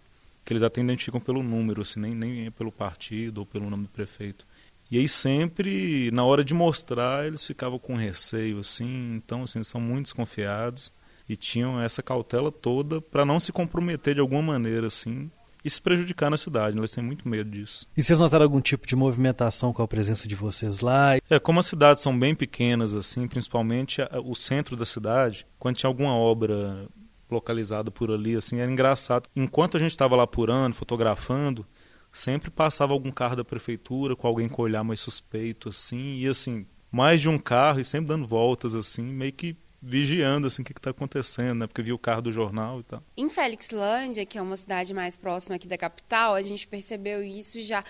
Que 0.45 0.53
eles 0.53 0.63
até 0.63 0.81
identificam 0.81 1.21
pelo 1.21 1.43
número, 1.43 1.83
assim, 1.83 2.01
nem, 2.01 2.15
nem 2.15 2.51
pelo 2.51 2.71
partido 2.71 3.39
ou 3.39 3.47
pelo 3.47 3.69
nome 3.69 3.85
do 3.85 3.89
prefeito. 3.89 4.47
E 4.91 4.99
aí 4.99 5.09
sempre, 5.09 6.11
na 6.13 6.25
hora 6.25 6.45
de 6.45 6.55
mostrar, 6.55 7.27
eles 7.27 7.45
ficavam 7.45 7.79
com 7.79 7.97
receio, 7.97 8.61
assim, 8.61 9.15
então, 9.15 9.43
assim, 9.43 9.63
são 9.65 9.81
muito 9.81 10.05
desconfiados 10.05 10.93
e 11.29 11.37
tinham 11.37 11.81
essa 11.81 12.03
cautela 12.03 12.53
toda 12.53 13.01
para 13.01 13.25
não 13.25 13.41
se 13.41 13.51
comprometer 13.51 14.15
de 14.15 14.21
alguma 14.21 14.43
maneira, 14.43 14.87
assim, 14.87 15.31
e 15.65 15.71
se 15.71 15.81
prejudicar 15.81 16.31
na 16.31 16.37
cidade. 16.37 16.77
Né? 16.77 16.81
Eles 16.81 16.91
têm 16.91 17.03
muito 17.03 17.29
medo 17.29 17.51
disso. 17.51 17.89
E 17.97 18.03
vocês 18.03 18.19
notaram 18.19 18.45
algum 18.45 18.61
tipo 18.61 18.87
de 18.87 18.95
movimentação 18.95 19.73
com 19.73 19.83
a 19.83 19.89
presença 19.89 20.29
de 20.29 20.35
vocês 20.35 20.81
lá? 20.81 21.17
É, 21.31 21.39
como 21.39 21.61
as 21.61 21.67
cidades 21.67 22.03
são 22.03 22.17
bem 22.17 22.35
pequenas, 22.35 22.95
assim, 22.95 23.27
principalmente 23.27 24.03
o 24.25 24.35
centro 24.35 24.77
da 24.77 24.85
cidade, 24.85 25.47
quando 25.59 25.77
tinha 25.77 25.89
alguma 25.89 26.15
obra 26.15 26.87
localizada 27.31 27.91
por 27.91 28.11
ali, 28.11 28.37
assim, 28.37 28.59
era 28.59 28.71
engraçado. 28.71 29.29
Enquanto 29.35 29.77
a 29.77 29.81
gente 29.81 29.93
estava 29.93 30.15
lá 30.15 30.25
apurando, 30.25 30.75
fotografando, 30.75 31.67
sempre 32.13 32.51
passava 32.51 32.93
algum 32.93 33.11
carro 33.11 33.37
da 33.37 33.45
prefeitura 33.45 34.15
com 34.15 34.27
alguém 34.27 34.49
com 34.49 34.63
olhar 34.63 34.85
mais 34.85 35.01
suspeito, 35.01 35.71
assim, 35.71 36.19
e 36.19 36.29
assim, 36.29 36.67
mais 36.91 37.21
de 37.21 37.29
um 37.29 37.39
carro 37.39 37.81
e 37.81 37.85
sempre 37.85 38.09
dando 38.09 38.27
voltas, 38.27 38.75
assim, 38.75 39.03
meio 39.03 39.33
que 39.33 39.57
vigiando 39.85 40.47
assim 40.47 40.63
o 40.63 40.65
que 40.65 40.73
está 40.73 40.91
acontecendo, 40.91 41.61
né? 41.61 41.67
Porque 41.67 41.83
viu 41.83 41.95
o 41.95 41.99
carro 41.99 42.23
do 42.23 42.33
jornal 42.33 42.81
e 42.81 42.83
tal. 42.85 43.03
Em 43.17 43.29
Felixlândia, 43.29 44.25
que 44.25 44.39
é 44.39 44.43
uma 44.43 44.57
cidade 44.57 44.95
mais 44.95 45.19
próxima 45.19 45.57
aqui 45.57 45.69
da 45.69 45.77
capital, 45.77 46.35
a 46.35 46.43
gente 46.43 46.67
percebeu 46.67 47.23
isso 47.23 47.61
já. 47.61 47.85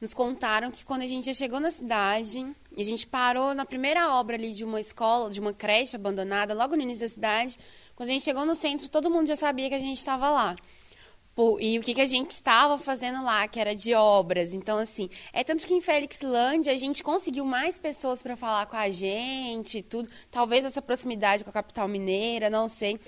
Nos 0.00 0.12
contaram 0.12 0.70
que 0.70 0.84
quando 0.84 1.02
a 1.02 1.06
gente 1.06 1.26
já 1.26 1.34
chegou 1.34 1.60
na 1.60 1.70
cidade, 1.70 2.44
e 2.76 2.82
a 2.82 2.84
gente 2.84 3.06
parou 3.06 3.54
na 3.54 3.64
primeira 3.64 4.12
obra 4.12 4.36
ali 4.36 4.52
de 4.52 4.64
uma 4.64 4.80
escola, 4.80 5.30
de 5.30 5.38
uma 5.38 5.52
creche 5.52 5.96
abandonada, 5.96 6.52
logo 6.52 6.74
no 6.74 6.82
início 6.82 7.06
da 7.06 7.08
cidade, 7.08 7.58
quando 7.94 8.08
a 8.08 8.12
gente 8.12 8.24
chegou 8.24 8.44
no 8.44 8.54
centro, 8.54 8.88
todo 8.88 9.10
mundo 9.10 9.28
já 9.28 9.36
sabia 9.36 9.68
que 9.68 9.74
a 9.74 9.78
gente 9.78 9.96
estava 9.96 10.28
lá 10.30 10.56
e 11.60 11.78
o 11.78 11.82
que, 11.82 11.94
que 11.94 12.00
a 12.00 12.06
gente 12.06 12.30
estava 12.30 12.78
fazendo 12.78 13.24
lá, 13.24 13.48
que 13.48 13.58
era 13.58 13.74
de 13.74 13.92
obras. 13.92 14.54
Então, 14.54 14.78
assim, 14.78 15.10
é 15.32 15.42
tanto 15.42 15.66
que 15.66 15.74
em 15.74 15.80
Felixlândia 15.80 16.72
a 16.72 16.76
gente 16.76 17.02
conseguiu 17.02 17.44
mais 17.44 17.76
pessoas 17.76 18.22
para 18.22 18.36
falar 18.36 18.66
com 18.66 18.76
a 18.76 18.88
gente, 18.90 19.82
tudo. 19.82 20.08
Talvez 20.30 20.64
essa 20.64 20.80
proximidade 20.80 21.42
com 21.42 21.50
a 21.50 21.52
capital 21.52 21.88
mineira, 21.88 22.48
não 22.48 22.68
sei. 22.68 23.00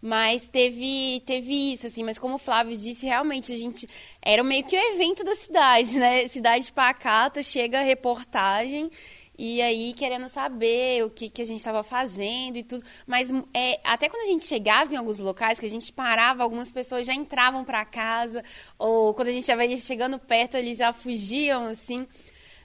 Mas 0.00 0.48
teve, 0.48 1.22
teve 1.26 1.72
isso, 1.72 1.86
assim. 1.86 2.02
Mas 2.02 2.18
como 2.18 2.34
o 2.34 2.38
Flávio 2.38 2.76
disse, 2.76 3.06
realmente 3.06 3.52
a 3.52 3.56
gente. 3.56 3.88
Era 4.20 4.42
meio 4.42 4.64
que 4.64 4.76
o 4.76 4.92
evento 4.94 5.22
da 5.22 5.34
cidade, 5.34 5.98
né? 5.98 6.26
Cidade 6.28 6.72
pacata, 6.72 7.42
chega 7.42 7.80
a 7.80 7.82
reportagem 7.82 8.90
e 9.36 9.60
aí 9.60 9.92
querendo 9.92 10.28
saber 10.28 11.04
o 11.04 11.10
que, 11.10 11.28
que 11.28 11.42
a 11.42 11.44
gente 11.44 11.58
estava 11.58 11.82
fazendo 11.82 12.56
e 12.56 12.62
tudo. 12.62 12.84
Mas 13.06 13.30
é, 13.52 13.80
até 13.84 14.08
quando 14.08 14.22
a 14.22 14.26
gente 14.26 14.46
chegava 14.46 14.94
em 14.94 14.96
alguns 14.96 15.20
locais, 15.20 15.58
que 15.58 15.66
a 15.66 15.70
gente 15.70 15.92
parava, 15.92 16.42
algumas 16.42 16.70
pessoas 16.70 17.06
já 17.06 17.14
entravam 17.14 17.64
para 17.64 17.84
casa, 17.84 18.42
ou 18.78 19.12
quando 19.14 19.28
a 19.28 19.32
gente 19.32 19.42
estava 19.42 19.64
chegando 19.76 20.18
perto, 20.18 20.56
eles 20.56 20.78
já 20.78 20.92
fugiam, 20.92 21.66
assim. 21.66 22.06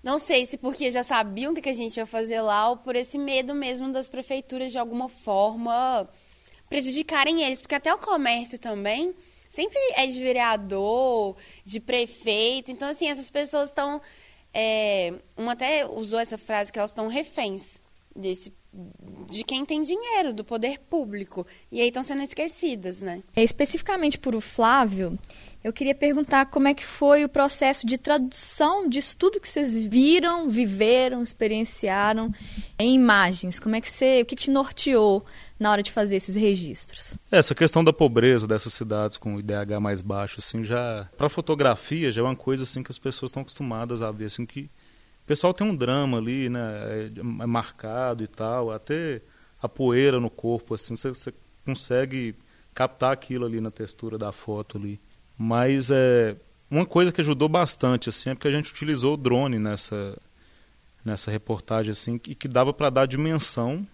Não 0.03 0.17
sei 0.17 0.45
se 0.45 0.57
porque 0.57 0.91
já 0.91 1.03
sabiam 1.03 1.51
o 1.51 1.55
que 1.55 1.69
a 1.69 1.73
gente 1.73 1.97
ia 1.97 2.05
fazer 2.05 2.41
lá 2.41 2.69
ou 2.69 2.77
por 2.77 2.95
esse 2.95 3.17
medo 3.17 3.53
mesmo 3.53 3.91
das 3.91 4.07
prefeituras 4.07 4.71
de 4.71 4.77
alguma 4.77 5.09
forma 5.09 6.07
prejudicarem 6.69 7.43
eles, 7.43 7.61
porque 7.61 7.75
até 7.75 7.93
o 7.93 7.97
comércio 7.97 8.59
também 8.59 9.13
sempre 9.49 9.77
é 9.95 10.05
de 10.05 10.21
vereador, 10.21 11.35
de 11.65 11.79
prefeito. 11.79 12.71
Então, 12.71 12.87
assim, 12.87 13.09
essas 13.09 13.31
pessoas 13.31 13.69
estão. 13.69 13.99
É, 14.53 15.13
uma 15.37 15.51
até 15.53 15.85
usou 15.85 16.19
essa 16.19 16.37
frase 16.37 16.71
que 16.71 16.79
elas 16.79 16.91
estão 16.91 17.07
reféns 17.07 17.81
desse 18.15 18.51
de 19.27 19.43
quem 19.43 19.65
tem 19.65 19.81
dinheiro, 19.81 20.33
do 20.33 20.43
poder 20.43 20.79
público. 20.79 21.45
E 21.71 21.81
aí 21.81 21.87
estão 21.87 22.03
sendo 22.03 22.21
esquecidas, 22.23 23.01
né? 23.01 23.23
É, 23.35 23.43
especificamente 23.43 24.17
por 24.17 24.35
o 24.35 24.41
Flávio, 24.41 25.17
eu 25.63 25.73
queria 25.73 25.93
perguntar 25.93 26.45
como 26.45 26.67
é 26.67 26.73
que 26.73 26.85
foi 26.85 27.25
o 27.25 27.29
processo 27.29 27.85
de 27.85 27.97
tradução 27.97 28.87
disso 28.87 29.17
tudo 29.17 29.39
que 29.39 29.49
vocês 29.49 29.75
viram, 29.75 30.49
viveram, 30.49 31.21
experienciaram 31.21 32.33
em 32.77 32.95
imagens. 32.95 33.59
Como 33.59 33.75
é 33.75 33.81
que 33.81 33.89
você, 33.89 34.21
o 34.21 34.25
que 34.25 34.35
te 34.35 34.49
norteou 34.49 35.25
na 35.59 35.71
hora 35.71 35.83
de 35.83 35.91
fazer 35.91 36.15
esses 36.15 36.35
registros? 36.35 37.17
Essa 37.29 37.53
questão 37.53 37.83
da 37.83 37.91
pobreza 37.91 38.47
dessas 38.47 38.73
cidades 38.73 39.17
com 39.17 39.35
o 39.35 39.39
IDH 39.39 39.79
mais 39.81 40.01
baixo, 40.01 40.35
assim, 40.39 40.63
já 40.63 41.09
para 41.17 41.27
fotografia 41.27 42.11
já 42.11 42.21
é 42.21 42.23
uma 42.23 42.35
coisa 42.35 42.63
assim 42.63 42.81
que 42.81 42.91
as 42.91 42.97
pessoas 42.97 43.29
estão 43.29 43.41
acostumadas 43.41 44.01
a 44.01 44.11
ver, 44.11 44.25
assim 44.25 44.45
que 44.45 44.69
pessoal 45.29 45.53
tem 45.53 45.67
um 45.67 45.75
drama 45.75 46.17
ali, 46.17 46.49
né? 46.49 46.59
É, 46.87 47.11
é 47.19 47.45
marcado 47.45 48.23
e 48.23 48.27
tal, 48.27 48.71
até 48.71 49.21
a 49.61 49.69
poeira 49.69 50.19
no 50.19 50.27
corpo, 50.27 50.73
assim, 50.73 50.95
você 50.95 51.31
consegue 51.63 52.33
captar 52.73 53.11
aquilo 53.11 53.45
ali 53.45 53.61
na 53.61 53.69
textura 53.69 54.17
da 54.17 54.31
foto 54.31 54.79
ali. 54.79 54.99
Mas 55.37 55.91
é 55.91 56.35
uma 56.69 56.83
coisa 56.83 57.11
que 57.11 57.21
ajudou 57.21 57.47
bastante, 57.47 58.09
assim, 58.09 58.31
é 58.31 58.33
porque 58.33 58.47
a 58.47 58.51
gente 58.51 58.71
utilizou 58.71 59.13
o 59.13 59.17
drone 59.17 59.59
nessa 59.59 60.17
nessa 61.05 61.29
reportagem, 61.29 61.91
assim, 61.91 62.19
e 62.27 62.33
que 62.33 62.47
dava 62.47 62.73
para 62.73 62.89
dar 62.89 63.05
dimensão 63.05 63.85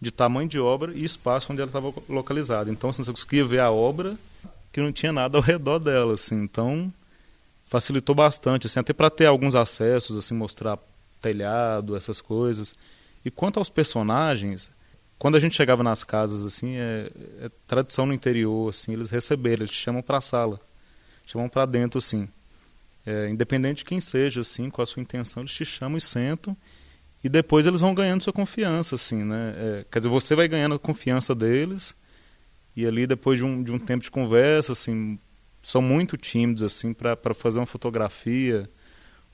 de 0.00 0.10
tamanho 0.12 0.48
de 0.48 0.58
obra 0.58 0.92
e 0.94 1.04
espaço 1.04 1.52
onde 1.52 1.60
ela 1.60 1.68
estava 1.68 1.92
localizada. 2.08 2.70
Então, 2.70 2.90
assim, 2.90 3.02
você 3.02 3.10
conseguia 3.10 3.44
ver 3.44 3.60
a 3.60 3.70
obra 3.70 4.16
que 4.72 4.80
não 4.80 4.92
tinha 4.92 5.12
nada 5.12 5.36
ao 5.36 5.42
redor 5.42 5.80
dela, 5.80 6.14
assim. 6.14 6.36
Então, 6.42 6.92
facilitou 7.70 8.16
bastante, 8.16 8.66
assim, 8.66 8.80
até 8.80 8.92
para 8.92 9.08
ter 9.08 9.26
alguns 9.26 9.54
acessos, 9.54 10.18
assim, 10.18 10.34
mostrar 10.34 10.76
telhado, 11.22 11.96
essas 11.96 12.20
coisas. 12.20 12.74
E 13.24 13.30
quanto 13.30 13.60
aos 13.60 13.70
personagens, 13.70 14.72
quando 15.16 15.36
a 15.36 15.40
gente 15.40 15.54
chegava 15.54 15.80
nas 15.80 16.02
casas, 16.02 16.44
assim, 16.44 16.76
é, 16.76 17.12
é 17.42 17.50
tradição 17.68 18.06
no 18.06 18.12
interior, 18.12 18.68
assim, 18.68 18.92
eles 18.92 19.08
receberam, 19.08 19.62
eles 19.62 19.70
te 19.70 19.76
chamam 19.76 20.02
para 20.02 20.18
a 20.18 20.20
sala, 20.20 20.60
chamam 21.24 21.48
para 21.48 21.64
dentro, 21.64 21.98
assim. 21.98 22.28
É, 23.06 23.30
independente 23.30 23.78
de 23.78 23.84
quem 23.84 24.00
seja, 24.00 24.40
assim, 24.40 24.68
com 24.68 24.82
a 24.82 24.86
sua 24.86 25.00
intenção, 25.00 25.44
eles 25.44 25.52
te 25.52 25.64
chamam 25.64 25.96
e 25.96 26.00
sentam 26.00 26.56
e 27.22 27.28
depois 27.28 27.66
eles 27.66 27.80
vão 27.80 27.94
ganhando 27.94 28.24
sua 28.24 28.32
confiança, 28.32 28.96
assim, 28.96 29.22
né? 29.22 29.54
É, 29.56 29.86
quer 29.88 30.00
dizer, 30.00 30.08
você 30.08 30.34
vai 30.34 30.48
ganhando 30.48 30.74
a 30.74 30.78
confiança 30.78 31.36
deles 31.36 31.94
e 32.74 32.84
ali 32.84 33.06
depois 33.06 33.38
de 33.38 33.44
um, 33.44 33.62
de 33.62 33.70
um 33.70 33.78
tempo 33.78 34.02
de 34.02 34.10
conversa, 34.10 34.72
assim, 34.72 35.18
são 35.62 35.82
muito 35.82 36.16
tímidos 36.16 36.62
assim 36.62 36.92
para 36.92 37.34
fazer 37.34 37.58
uma 37.58 37.66
fotografia 37.66 38.68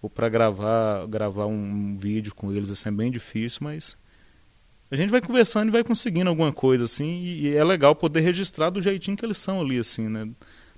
ou 0.02 0.10
para 0.10 0.28
gravar 0.28 1.06
gravar 1.06 1.46
um, 1.46 1.96
vídeo 1.96 2.34
com 2.34 2.52
eles 2.52 2.70
assim 2.70 2.88
é 2.88 2.92
bem 2.92 3.10
difícil 3.10 3.60
mas 3.62 3.96
a 4.90 4.96
gente 4.96 5.10
vai 5.10 5.20
conversando 5.20 5.68
e 5.68 5.72
vai 5.72 5.82
conseguindo 5.82 6.30
alguma 6.30 6.52
coisa 6.52 6.84
assim 6.84 7.18
e, 7.18 7.46
e, 7.46 7.56
é 7.56 7.64
legal 7.64 7.94
poder 7.94 8.20
registrar 8.20 8.70
do 8.70 8.82
jeitinho 8.82 9.16
que 9.16 9.24
eles 9.24 9.38
são 9.38 9.60
ali 9.60 9.78
assim 9.78 10.08
né? 10.08 10.28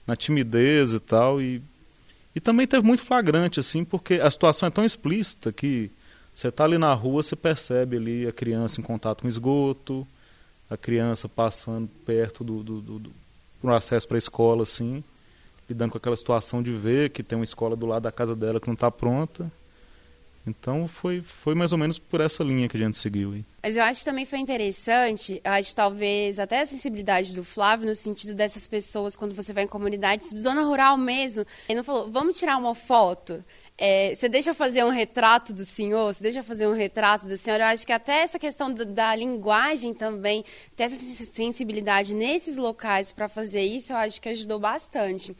Na 0.07 0.17
timidez 0.17 0.95
e 0.95 1.01
tal 1.01 1.41
e 1.41 1.63
e 2.35 2.41
também 2.41 2.67
teve 2.67 2.87
muito 2.87 3.03
flagrante 3.03 3.59
assim 3.59 3.85
porque 3.85 4.15
a 4.15 4.31
situação 4.31 4.69
é 4.69 4.71
tão 4.71 4.85
explícita 4.85 5.53
que 5.53 5.91
você 6.35 6.49
está 6.49 6.65
ali 6.65 6.79
na 6.79 6.93
rua 6.93 7.23
você 7.23 7.35
percebe 7.35 7.97
ali 7.97 8.27
a 8.27 8.33
criança 8.33 8.81
em 8.81 8.85
contato 8.85 9.23
com 9.23 9.29
esgoto 9.29 10.07
a 10.71 10.77
criança 10.77 11.29
passando 11.29 11.89
perto 12.05 12.45
do, 12.45 12.63
do, 12.63 12.81
do, 12.81 12.99
do 13.63 13.71
acesso 13.71 14.07
para 14.07 14.17
a 14.17 14.19
escola 14.19 14.63
assim 14.63 15.03
lidando 15.69 15.93
com 15.93 15.99
aquela 15.99 16.17
situação 16.17 16.63
de 16.63 16.73
ver 16.73 17.11
que 17.11 17.23
tem 17.23 17.37
uma 17.37 17.45
escola 17.45 17.77
do 17.77 17.87
lado 17.87 18.03
da 18.03 18.13
casa 18.13 18.35
dela 18.35 18.61
que 18.61 18.67
não 18.67 18.75
está 18.75 18.91
pronta. 18.91 19.51
Então 20.47 20.89
foi, 20.89 21.21
foi 21.21 21.55
mais 21.55 21.73
ou 21.73 21.79
menos 21.79 21.99
por 21.99 22.21
essa 22.21 22.43
linha 22.43 22.69
que 22.69 22.77
a 22.77 22.81
gente 22.81 22.97
seguiu. 22.97 23.33
Aí. 23.33 23.45
Mas 23.63 23.77
eu 23.77 23.83
acho 23.83 24.01
que 24.01 24.05
também 24.07 24.25
foi 24.25 24.39
interessante, 24.39 25.41
eu 25.45 25.53
acho 25.53 25.77
talvez 25.77 26.39
até 26.39 26.61
a 26.61 26.67
sensibilidade 26.67 27.35
do 27.35 27.45
Flávio 27.45 27.87
no 27.87 27.95
sentido 27.95 28.35
dessas 28.35 28.67
pessoas 28.67 29.15
quando 29.15 29.35
você 29.35 29.53
vai 29.53 29.65
em 29.65 29.69
comunidades, 29.69 30.31
zona 30.41 30.63
rural 30.63 30.97
mesmo, 30.97 31.45
ele 31.69 31.77
não 31.77 31.85
falou, 31.85 32.11
vamos 32.11 32.39
tirar 32.39 32.57
uma 32.57 32.75
foto. 32.75 33.45
É, 33.81 34.13
você 34.13 34.29
deixa 34.29 34.51
eu 34.51 34.55
fazer 34.55 34.85
um 34.85 34.91
retrato 34.91 35.53
do 35.53 35.65
senhor, 35.65 36.13
você 36.13 36.21
deixa 36.21 36.41
eu 36.41 36.45
fazer 36.45 36.67
um 36.67 36.73
retrato 36.75 37.27
da 37.27 37.37
senhora. 37.37 37.63
Eu 37.63 37.69
acho 37.69 37.87
que 37.87 37.93
até 37.93 38.23
essa 38.23 38.37
questão 38.37 38.75
da, 38.75 38.83
da 38.83 39.15
linguagem 39.15 39.95
também, 39.95 40.45
ter 40.75 40.83
essa 40.83 40.97
sensibilidade 40.97 42.13
nesses 42.13 42.57
locais 42.57 43.13
para 43.13 43.29
fazer 43.29 43.63
isso, 43.63 43.93
eu 43.93 43.97
acho 43.97 44.21
que 44.21 44.29
ajudou 44.29 44.59
bastante. 44.59 45.37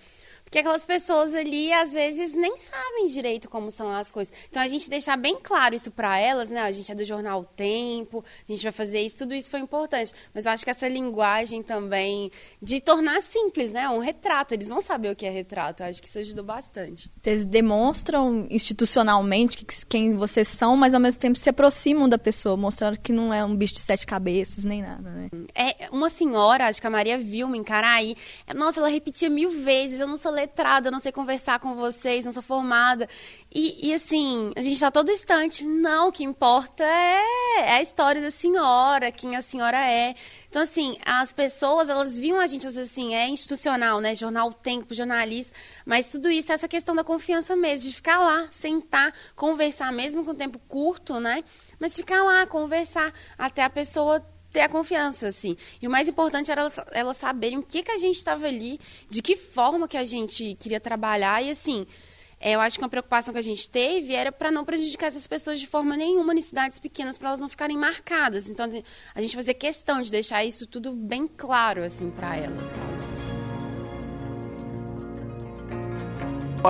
Porque 0.49 0.61
aquelas 0.61 0.85
pessoas 0.87 1.35
ali, 1.35 1.71
às 1.75 1.93
vezes, 1.93 2.35
nem 2.35 2.57
sabem 2.57 3.07
direito 3.07 3.51
como 3.51 3.71
são 3.71 3.93
as 3.93 4.11
coisas. 4.11 4.33
Então, 4.49 4.63
a 4.63 4.67
gente 4.67 4.89
deixar 4.89 5.15
bem 5.19 5.37
claro 5.43 5.75
isso 5.75 5.91
para 5.91 6.19
elas, 6.19 6.49
né? 6.49 6.63
A 6.63 6.73
gente 6.73 6.91
é 6.91 6.95
do 6.95 7.05
jornal 7.05 7.45
Tempo, 7.45 8.25
a 8.49 8.51
gente 8.53 8.63
vai 8.63 8.73
fazer 8.73 9.01
isso, 9.01 9.19
tudo 9.19 9.35
isso 9.35 9.51
foi 9.51 9.61
importante. 9.61 10.13
Mas 10.33 10.47
eu 10.47 10.53
acho 10.53 10.65
que 10.65 10.71
essa 10.71 10.89
linguagem 10.89 11.63
também 11.63 12.33
de 12.63 12.81
tornar 12.81 13.21
simples, 13.21 13.73
né? 13.73 13.89
Um 13.91 13.99
retrato. 13.99 14.55
Eles 14.55 14.69
vão 14.69 14.81
saber 14.81 15.11
o 15.11 15.17
que 15.17 15.27
é 15.27 15.31
retrato. 15.31 15.83
Eu 15.83 15.89
acho 15.89 16.01
que 16.01 16.09
isso 16.09 16.19
ajudou 16.19 16.45
bastante. 16.45 17.11
Vocês 17.23 17.45
demonstram 17.45 18.47
institucionalmente 18.49 19.67
quem 19.87 20.15
vocês 20.15 20.49
são, 20.49 20.77
mas 20.77 20.95
ao 20.95 21.01
mesmo 21.01 21.21
tempo 21.21 21.39
se 21.39 21.51
aproximam 21.51 22.09
da 22.09 22.17
pessoa, 22.17 22.57
mostrando 22.57 22.99
que 22.99 23.13
não 23.13 23.35
é 23.35 23.45
um 23.45 23.55
bicho 23.55 23.75
de 23.75 23.81
sete 23.81 24.07
cabeças, 24.07 24.65
nem 24.65 24.81
nada, 24.81 25.11
né? 25.11 25.29
É, 25.55 25.89
uma 25.91 26.09
senhora, 26.09 26.69
acho 26.69 26.81
que 26.81 26.87
a 26.87 26.91
Maria 26.91 27.19
viu 27.19 27.49
me 27.49 27.59
encarar 27.59 27.95
aí. 27.95 28.17
Nossa, 28.55 28.81
ela 28.81 28.89
repetia 28.89 29.29
mil 29.29 29.51
vezes, 29.51 30.01
eu 30.01 30.07
não 30.07 30.17
sou 30.17 30.33
letrada, 30.41 30.91
não 30.91 30.99
sei 30.99 31.13
conversar 31.13 31.59
com 31.59 31.75
vocês, 31.75 32.25
não 32.25 32.33
sou 32.33 32.43
formada. 32.43 33.09
E, 33.53 33.89
e 33.89 33.95
assim, 33.95 34.53
a 34.57 34.63
gente 34.63 34.75
está 34.75 34.91
todo 34.91 35.11
instante. 35.11 35.67
Não, 35.67 36.09
o 36.09 36.13
que 36.13 36.25
importa 36.25 36.85
é, 36.85 37.23
é, 37.59 37.73
a 37.73 37.83
história 37.83 38.23
da 38.23 38.31
senhora, 38.31 39.11
quem 39.11 39.37
a 39.37 39.43
senhora 39.43 39.79
é. 39.79 40.15
Então, 40.49 40.63
assim, 40.63 40.97
as 41.05 41.33
pessoas, 41.33 41.89
elas 41.89 42.17
viam 42.17 42.41
a 42.41 42.47
gente 42.47 42.67
assim, 42.67 43.15
é 43.15 43.29
institucional, 43.29 44.01
né? 44.01 44.15
Jornal 44.15 44.53
Tempo, 44.53 44.95
jornalista. 44.95 45.53
Mas 45.85 46.11
tudo 46.11 46.31
isso 46.31 46.53
é 46.53 46.55
essa 46.55 46.69
questão 46.69 46.95
da 46.95 47.05
confiança 47.05 47.57
mesmo, 47.57 47.91
de 47.91 47.97
ficar 47.97 48.21
lá, 48.21 48.49
sentar, 48.51 49.13
conversar, 49.35 49.93
mesmo 49.93 50.25
com 50.25 50.35
tempo 50.35 50.59
curto, 50.69 51.19
né? 51.21 51.43
Mas 51.79 51.95
ficar 51.97 52.23
lá, 52.23 52.47
conversar, 52.47 53.13
até 53.37 53.63
a 53.65 53.71
pessoa 53.71 54.25
ter 54.53 54.61
a 54.61 54.69
confiança, 54.69 55.29
assim. 55.29 55.57
E 55.81 55.87
o 55.87 55.91
mais 55.91 56.09
importante 56.09 56.51
era 56.51 56.63
elas, 56.63 56.81
elas 56.93 57.17
saberem 57.17 57.59
o 57.59 57.63
que, 57.63 57.83
que 57.83 57.91
a 57.91 57.97
gente 57.97 58.17
estava 58.17 58.47
ali, 58.47 58.81
de 59.09 59.23
que 59.23 59.37
forma 59.37 59.89
que 59.89 59.97
a 59.97 60.05
gente 60.05 60.57
queria 60.59 60.81
trabalhar. 60.81 61.43
E, 61.43 61.51
assim, 61.51 61.87
é, 62.41 62.53
eu 62.53 62.61
acho 62.61 62.79
que 62.79 62.85
uma 62.85 62.89
preocupação 62.89 63.33
que 63.33 63.41
a 63.41 63.43
gente 63.43 63.69
teve 63.69 64.15
era 64.15 64.31
para 64.31 64.51
não 64.51 64.65
prejudicar 64.65 65.07
essas 65.07 65.27
pessoas 65.27 65.61
de 65.61 65.67
forma 65.67 65.97
nenhuma 65.97 66.33
em 66.35 66.41
cidades 66.41 66.79
pequenas, 66.79 67.19
para 67.19 67.29
elas 67.29 67.41
não 67.41 67.49
ficarem 67.49 67.77
marcadas. 67.77 68.49
Então, 68.49 68.67
a 69.15 69.21
gente 69.21 69.37
fazer 69.37 69.55
questão 69.55 70.01
de 70.01 70.11
deixar 70.11 70.45
isso 70.45 70.67
tudo 70.67 70.93
bem 70.93 71.27
claro, 71.29 71.83
assim, 71.83 72.11
para 72.11 72.37
elas? 72.37 72.77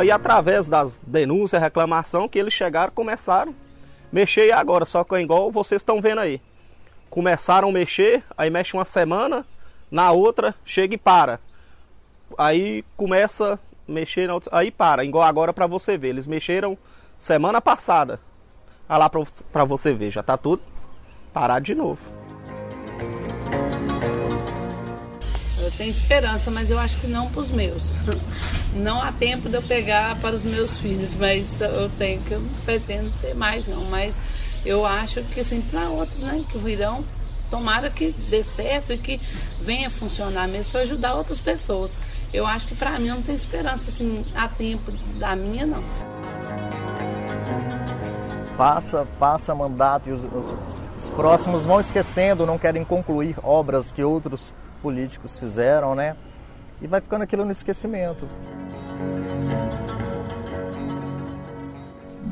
E 0.04 0.10
através 0.10 0.68
das 0.68 1.00
denúncias, 1.06 1.60
reclamação, 1.60 2.28
que 2.28 2.38
eles 2.38 2.52
chegaram, 2.52 2.92
começaram 2.92 3.54
mexer 4.12 4.52
agora, 4.52 4.84
só 4.84 5.04
que 5.04 5.14
é 5.14 5.20
igual 5.20 5.50
vocês 5.50 5.82
estão 5.82 6.00
vendo 6.00 6.20
aí 6.20 6.40
começaram 7.10 7.68
a 7.68 7.72
mexer, 7.72 8.22
aí 8.36 8.50
mexe 8.50 8.74
uma 8.74 8.84
semana, 8.84 9.46
na 9.90 10.12
outra 10.12 10.54
chega 10.64 10.94
e 10.94 10.98
para. 10.98 11.40
Aí 12.36 12.84
começa 12.96 13.54
a 13.54 13.92
mexer, 13.92 14.30
outra, 14.30 14.50
aí 14.56 14.70
para, 14.70 15.04
igual 15.04 15.24
agora 15.24 15.52
para 15.52 15.66
você 15.66 15.96
ver. 15.96 16.08
Eles 16.08 16.26
mexeram 16.26 16.76
semana 17.16 17.60
passada. 17.60 18.20
Olha 18.88 18.98
lá 18.98 19.10
para 19.10 19.64
você 19.64 19.92
ver, 19.92 20.10
já 20.10 20.22
tá 20.22 20.36
tudo 20.36 20.62
parado 21.32 21.64
de 21.64 21.74
novo. 21.74 22.00
Eu 25.58 25.70
tenho 25.72 25.90
esperança, 25.90 26.50
mas 26.50 26.70
eu 26.70 26.78
acho 26.78 26.98
que 26.98 27.06
não 27.06 27.30
para 27.30 27.40
os 27.40 27.50
meus. 27.50 27.94
Não 28.74 29.02
há 29.02 29.10
tempo 29.10 29.48
de 29.48 29.56
eu 29.56 29.62
pegar 29.62 30.16
para 30.20 30.34
os 30.34 30.44
meus 30.44 30.76
filhos, 30.76 31.14
mas 31.14 31.60
eu 31.60 31.90
tenho 31.98 32.22
que 32.22 32.32
eu 32.32 32.40
não 32.40 32.48
pretendo 32.64 33.10
ter 33.20 33.34
mais 33.34 33.66
não, 33.66 33.82
mas 33.84 34.20
eu 34.64 34.84
acho 34.84 35.22
que 35.24 35.40
assim, 35.40 35.60
para 35.60 35.88
outros, 35.88 36.20
né, 36.20 36.44
que 36.50 36.58
virão, 36.58 37.04
tomara 37.50 37.90
que 37.90 38.12
dê 38.28 38.44
certo 38.44 38.92
e 38.92 38.98
que 38.98 39.20
venha 39.60 39.90
funcionar 39.90 40.46
mesmo 40.46 40.72
para 40.72 40.82
ajudar 40.82 41.14
outras 41.14 41.40
pessoas. 41.40 41.98
Eu 42.32 42.46
acho 42.46 42.66
que 42.68 42.74
para 42.74 42.98
mim 42.98 43.08
não 43.08 43.22
tem 43.22 43.34
esperança 43.34 43.88
assim 43.88 44.24
a 44.34 44.48
tempo 44.48 44.92
da 45.18 45.34
minha 45.34 45.66
não. 45.66 45.82
Passa, 48.56 49.06
passa 49.18 49.54
mandato 49.54 50.08
e 50.08 50.12
os, 50.12 50.24
os, 50.24 50.54
os 50.98 51.10
próximos 51.10 51.64
vão 51.64 51.78
esquecendo, 51.78 52.44
não 52.44 52.58
querem 52.58 52.84
concluir 52.84 53.36
obras 53.42 53.92
que 53.92 54.02
outros 54.02 54.52
políticos 54.82 55.38
fizeram, 55.38 55.94
né? 55.94 56.16
E 56.82 56.86
vai 56.86 57.00
ficando 57.00 57.22
aquilo 57.22 57.44
no 57.44 57.52
esquecimento. 57.52 58.28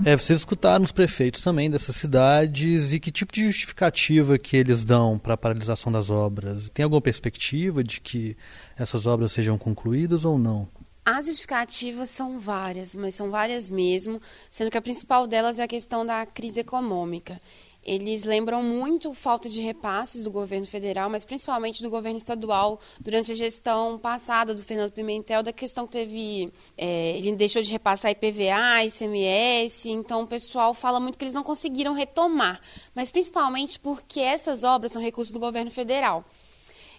É, 0.05 0.17
vocês 0.17 0.39
escutaram 0.39 0.85
os 0.85 0.93
prefeitos 0.93 1.43
também 1.43 1.71
dessas 1.71 1.97
cidades 1.97 2.93
e 2.93 3.01
que 3.01 3.11
tipo 3.11 3.33
de 3.33 3.45
justificativa 3.45 4.39
que 4.39 4.57
eles 4.57 4.85
dão 4.85 5.19
para 5.19 5.35
a 5.35 5.37
paralisação 5.37 5.91
das 5.91 6.11
obras? 6.11 6.71
Tem 6.71 6.85
alguma 6.85 7.01
perspectiva 7.01 7.83
de 7.83 8.01
que 8.01 8.37
essas 8.77 9.07
obras 9.07 9.33
sejam 9.33 9.59
concluídas 9.59 10.25
ou 10.25 10.39
não? 10.39 10.69
As 11.05 11.27
justificativas 11.27 12.11
são 12.11 12.39
várias, 12.39 12.97
mas 12.97 13.15
são 13.15 13.31
várias 13.31 13.71
mesmo, 13.71 14.21
sendo 14.51 14.71
que 14.71 14.79
a 14.79 14.83
principal 14.83 15.27
delas 15.27 15.59
é 15.59 15.63
a 15.63 15.69
questão 15.69 16.05
da 16.05 16.27
crise 16.27 16.61
econômica. 16.61 17.41
Eles 17.87 18.25
lembram 18.25 18.65
muito 18.65 19.15
falta 19.15 19.49
de 19.49 19.61
repasses 19.61 20.25
do 20.25 20.31
governo 20.31 20.67
federal, 20.67 21.09
mas 21.09 21.25
principalmente 21.25 21.81
do 21.85 21.89
governo 21.89 22.17
estadual 22.17 22.81
durante 22.99 23.31
a 23.31 23.35
gestão 23.35 23.97
passada 23.97 24.53
do 24.53 24.61
Fernando 24.61 24.91
Pimentel, 24.91 25.41
da 25.41 25.53
questão 25.53 25.87
que 25.87 25.93
teve. 25.93 26.53
É, 26.77 27.17
ele 27.17 27.37
deixou 27.37 27.63
de 27.63 27.71
repassar 27.71 28.11
IPVA, 28.11 28.85
ICMS, 28.87 29.89
então 29.89 30.23
o 30.23 30.27
pessoal 30.27 30.75
fala 30.75 30.99
muito 30.99 31.17
que 31.17 31.23
eles 31.23 31.35
não 31.35 31.45
conseguiram 31.45 31.93
retomar, 31.93 32.61
mas 32.93 33.09
principalmente 33.09 33.79
porque 33.79 34.19
essas 34.19 34.65
obras 34.65 34.91
são 34.91 35.01
recursos 35.01 35.33
do 35.33 35.39
governo 35.39 35.71
federal. 35.71 36.25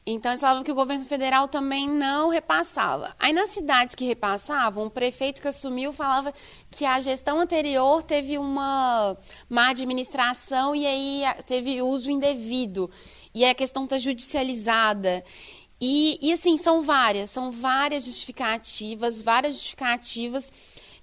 Então, 0.10 0.32
eles 0.32 0.40
falavam 0.40 0.64
que 0.64 0.72
o 0.72 0.76
governo 0.76 1.06
federal 1.06 1.50
também 1.50 1.90
não 1.90 2.30
repassava. 2.30 3.14
Aí, 3.20 3.34
nas 3.34 3.50
cidades 3.50 3.94
que 3.94 4.06
repassavam, 4.06 4.86
o 4.86 4.90
prefeito 4.90 5.42
que 5.42 5.50
assumiu 5.50 5.92
falava 5.92 6.34
que 6.72 6.86
a 6.86 6.98
gestão 7.02 7.42
anterior 7.42 8.02
teve 8.02 8.38
uma 8.38 9.18
má 9.50 9.68
administração 9.68 10.74
e 10.74 10.86
aí 10.88 11.24
teve 11.46 11.82
uso 11.82 12.10
indevido. 12.10 12.90
E 13.36 13.44
aí 13.44 13.52
a 13.52 13.56
questão 13.56 13.84
está 13.84 13.98
judicializada. 13.98 15.26
E, 15.80 16.18
e, 16.22 16.32
assim, 16.32 16.56
são 16.56 16.82
várias, 16.82 17.30
são 17.30 17.52
várias 17.52 18.06
justificativas, 18.06 19.22
várias 19.22 19.56
justificativas 19.56 20.50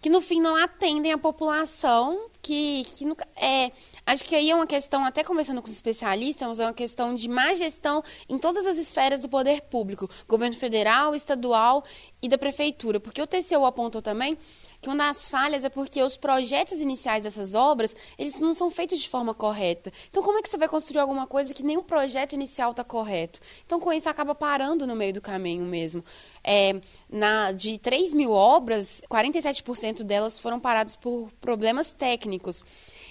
que, 0.00 0.08
no 0.08 0.22
fim, 0.22 0.40
não 0.40 0.56
atendem 0.56 1.12
a 1.12 1.18
população, 1.18 2.30
que, 2.44 2.84
que 2.84 3.04
é 3.36 3.72
Acho 4.06 4.22
que 4.24 4.34
aí 4.34 4.50
é 4.50 4.54
uma 4.54 4.66
questão, 4.66 5.02
até 5.02 5.24
conversando 5.24 5.62
com 5.62 5.66
os 5.66 5.72
especialistas, 5.72 6.60
é 6.60 6.66
uma 6.66 6.74
questão 6.74 7.14
de 7.14 7.26
má 7.26 7.54
gestão 7.54 8.04
em 8.28 8.36
todas 8.36 8.66
as 8.66 8.76
esferas 8.76 9.22
do 9.22 9.30
poder 9.30 9.62
público, 9.62 10.10
governo 10.28 10.54
federal, 10.54 11.14
estadual 11.14 11.82
e 12.20 12.28
da 12.28 12.36
prefeitura. 12.36 13.00
Porque 13.00 13.22
o 13.22 13.26
TCU 13.26 13.64
apontou 13.64 14.02
também 14.02 14.36
que 14.82 14.88
uma 14.90 14.96
das 14.96 15.30
falhas 15.30 15.64
é 15.64 15.70
porque 15.70 16.02
os 16.02 16.18
projetos 16.18 16.78
iniciais 16.78 17.22
dessas 17.22 17.54
obras, 17.54 17.96
eles 18.18 18.38
não 18.38 18.52
são 18.52 18.70
feitos 18.70 19.00
de 19.00 19.08
forma 19.08 19.32
correta. 19.32 19.90
Então, 20.10 20.22
como 20.22 20.38
é 20.38 20.42
que 20.42 20.48
você 20.50 20.58
vai 20.58 20.68
construir 20.68 21.00
alguma 21.00 21.26
coisa 21.26 21.54
que 21.54 21.62
nem 21.62 21.78
o 21.78 21.82
projeto 21.82 22.34
inicial 22.34 22.72
está 22.72 22.84
correto? 22.84 23.40
Então, 23.64 23.80
com 23.80 23.90
isso, 23.90 24.10
acaba 24.10 24.34
parando 24.34 24.86
no 24.86 24.94
meio 24.94 25.14
do 25.14 25.22
caminho 25.22 25.64
mesmo. 25.64 26.04
É, 26.42 26.78
na, 27.08 27.52
de 27.52 27.78
3 27.78 28.12
mil 28.12 28.32
obras, 28.32 29.00
47% 29.10 30.02
delas 30.02 30.38
foram 30.38 30.60
paradas 30.60 30.94
por 30.96 31.30
problemas 31.40 31.94
técnicos. 31.94 32.33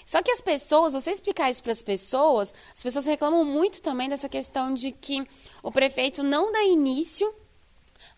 Só 0.06 0.22
que 0.22 0.30
as 0.30 0.40
pessoas, 0.40 0.92
você 0.92 1.10
explicar 1.10 1.50
isso 1.50 1.62
para 1.62 1.72
as 1.72 1.82
pessoas, 1.82 2.54
as 2.74 2.82
pessoas 2.82 3.06
reclamam 3.06 3.44
muito 3.44 3.80
também 3.80 4.08
dessa 4.08 4.28
questão 4.28 4.74
de 4.74 4.92
que 4.92 5.26
o 5.62 5.72
prefeito 5.72 6.22
não 6.22 6.52
dá 6.52 6.62
início 6.64 7.34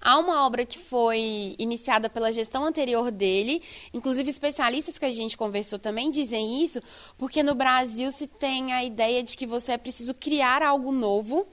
Há 0.00 0.18
uma 0.18 0.46
obra 0.46 0.64
que 0.64 0.78
foi 0.78 1.54
iniciada 1.58 2.08
pela 2.08 2.32
gestão 2.32 2.64
anterior 2.64 3.10
dele, 3.10 3.62
inclusive 3.92 4.30
especialistas 4.30 4.98
que 4.98 5.04
a 5.04 5.10
gente 5.10 5.36
conversou 5.36 5.78
também 5.78 6.10
dizem 6.10 6.62
isso, 6.62 6.80
porque 7.16 7.42
no 7.42 7.54
Brasil 7.54 8.10
se 8.10 8.26
tem 8.26 8.72
a 8.72 8.84
ideia 8.84 9.22
de 9.22 9.36
que 9.36 9.46
você 9.46 9.72
é 9.72 9.78
preciso 9.78 10.14
criar 10.14 10.62
algo 10.62 10.92
novo. 10.92 11.46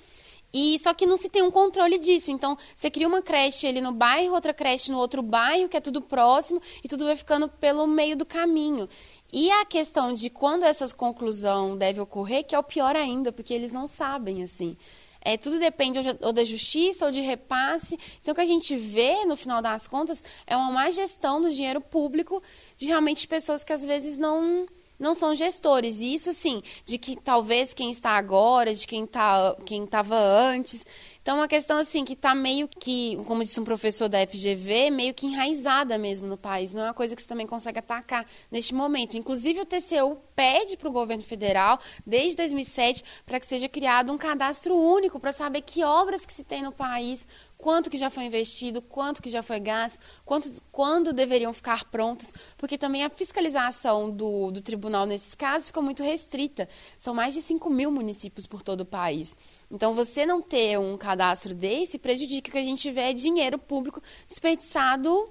E 0.55 0.77
só 0.77 0.93
que 0.93 1.07
não 1.07 1.17
se 1.17 1.31
tem 1.31 1.41
um 1.41 1.49
controle 1.49 1.97
disso. 1.97 2.29
Então, 2.29 2.55
você 2.75 2.91
cria 2.91 3.07
uma 3.07 3.23
creche 3.23 3.65
ali 3.65 3.81
no 3.81 3.91
bairro, 3.91 4.35
outra 4.35 4.53
creche 4.53 4.91
no 4.91 4.99
outro 4.99 5.23
bairro, 5.23 5.67
que 5.67 5.75
é 5.75 5.81
tudo 5.81 5.99
próximo, 5.99 6.61
e 6.83 6.87
tudo 6.87 7.05
vai 7.05 7.15
ficando 7.15 7.49
pelo 7.49 7.87
meio 7.87 8.15
do 8.15 8.23
caminho. 8.23 8.87
E 9.35 9.49
a 9.49 9.65
questão 9.65 10.13
de 10.13 10.29
quando 10.29 10.61
essa 10.61 10.87
conclusão 10.93 11.75
deve 11.75 11.99
ocorrer, 11.99 12.45
que 12.45 12.53
é 12.53 12.59
o 12.59 12.61
pior 12.61 12.95
ainda, 12.95 13.31
porque 13.31 13.51
eles 13.51 13.73
não 13.73 13.87
sabem, 13.87 14.43
assim. 14.43 14.77
É, 15.19 15.37
tudo 15.37 15.57
depende 15.57 15.97
ou 16.21 16.31
da 16.31 16.43
justiça 16.43 17.03
ou 17.05 17.11
de 17.11 17.19
repasse. 17.19 17.97
Então, 18.21 18.33
o 18.33 18.35
que 18.35 18.41
a 18.41 18.45
gente 18.45 18.75
vê, 18.77 19.25
no 19.25 19.35
final 19.35 19.59
das 19.59 19.87
contas, 19.87 20.23
é 20.45 20.55
uma 20.55 20.71
má 20.71 20.91
gestão 20.91 21.41
do 21.41 21.49
dinheiro 21.49 21.81
público 21.81 22.43
de 22.77 22.85
realmente 22.85 23.27
pessoas 23.27 23.63
que 23.63 23.73
às 23.73 23.83
vezes 23.83 24.19
não 24.19 24.67
não 24.99 25.13
são 25.13 25.33
gestores. 25.33 25.99
E 25.99 26.13
isso, 26.13 26.29
assim, 26.29 26.61
de 26.85 26.97
que 26.97 27.15
talvez 27.15 27.73
quem 27.73 27.91
está 27.91 28.11
agora, 28.11 28.73
de 28.73 28.87
quem 28.87 29.05
tá, 29.05 29.55
quem 29.65 29.83
estava 29.83 30.15
antes. 30.15 30.85
Então, 31.23 31.38
é 31.38 31.39
uma 31.39 31.47
questão, 31.47 31.77
assim, 31.77 32.03
que 32.03 32.12
está 32.12 32.36
meio 32.36 32.67
que, 32.67 33.15
como 33.25 33.41
disse 33.41 33.57
um 33.57 33.63
professor 33.63 34.09
da 34.09 34.19
FGV, 34.27 34.91
meio 34.91 35.13
que 35.13 35.25
enraizada 35.25 35.97
mesmo 35.97 36.27
no 36.27 36.36
país. 36.36 36.73
Não 36.73 36.81
é 36.81 36.88
uma 36.88 36.93
coisa 36.93 37.15
que 37.15 37.21
você 37.21 37.27
também 37.29 37.47
consegue 37.47 37.79
atacar 37.79 38.25
neste 38.51 38.75
momento. 38.75 39.15
Inclusive, 39.15 39.62
o 39.62 39.65
TCU 39.65 40.17
pede 40.36 40.75
para 40.75 40.89
o 40.89 40.91
governo 40.91 41.23
federal, 41.23 41.79
desde 42.05 42.36
2007, 42.36 43.05
para 43.25 43.39
que 43.39 43.45
seja 43.45 43.69
criado 43.69 44.12
um 44.12 44.17
cadastro 44.17 44.75
único 44.75 45.17
para 45.17 45.31
saber 45.31 45.62
que 45.62 45.81
obras 45.81 46.25
que 46.25 46.33
se 46.33 46.43
tem 46.43 46.62
no 46.62 46.73
país, 46.73 47.25
quanto 47.57 47.89
que 47.89 47.97
já 47.97 48.09
foi 48.09 48.25
investido, 48.25 48.81
quanto 48.81 49.21
que 49.21 49.29
já 49.29 49.41
foi 49.41 49.57
gasto, 49.57 50.01
quanto, 50.25 50.49
quando 50.69 51.13
deveriam 51.13 51.53
ficar 51.53 51.86
prontas, 51.86 52.33
porque 52.57 52.77
também 52.77 53.05
a 53.05 53.09
fiscalização 53.09 54.12
do, 54.12 54.51
do 54.51 54.62
tribunal 54.62 55.05
nesses 55.05 55.33
casos 55.33 55.67
ficou 55.67 55.81
muito 55.81 56.03
restrita. 56.03 56.67
São 56.97 57.13
mais 57.13 57.33
de 57.33 57.41
5 57.41 57.69
mil 57.69 57.89
municípios 57.89 58.45
por 58.45 58.62
todo 58.62 58.81
o 58.81 58.86
país. 58.86 59.38
Então, 59.73 59.95
você 59.95 60.23
não 60.23 60.39
ter 60.39 60.77
um 60.79 60.95
cadastro 60.95 61.55
desse 61.55 61.97
prejudica 61.97 62.51
que 62.51 62.57
a 62.59 62.63
gente 62.63 62.91
vê 62.91 63.12
dinheiro 63.12 63.57
público 63.57 63.99
desperdiçado 64.29 65.27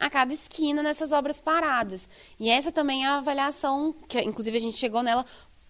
a 0.00 0.10
cada 0.10 0.34
esquina 0.34 0.82
nessas 0.82 1.12
obras 1.12 1.40
paradas. 1.40 2.08
E 2.38 2.50
essa 2.50 2.72
também 2.72 3.04
é 3.04 3.08
a 3.08 3.18
avaliação, 3.18 3.94
que 4.08 4.20
inclusive 4.20 4.56
a 4.56 4.60
gente 4.60 4.76
chegou 4.76 5.00
nela 5.00 5.24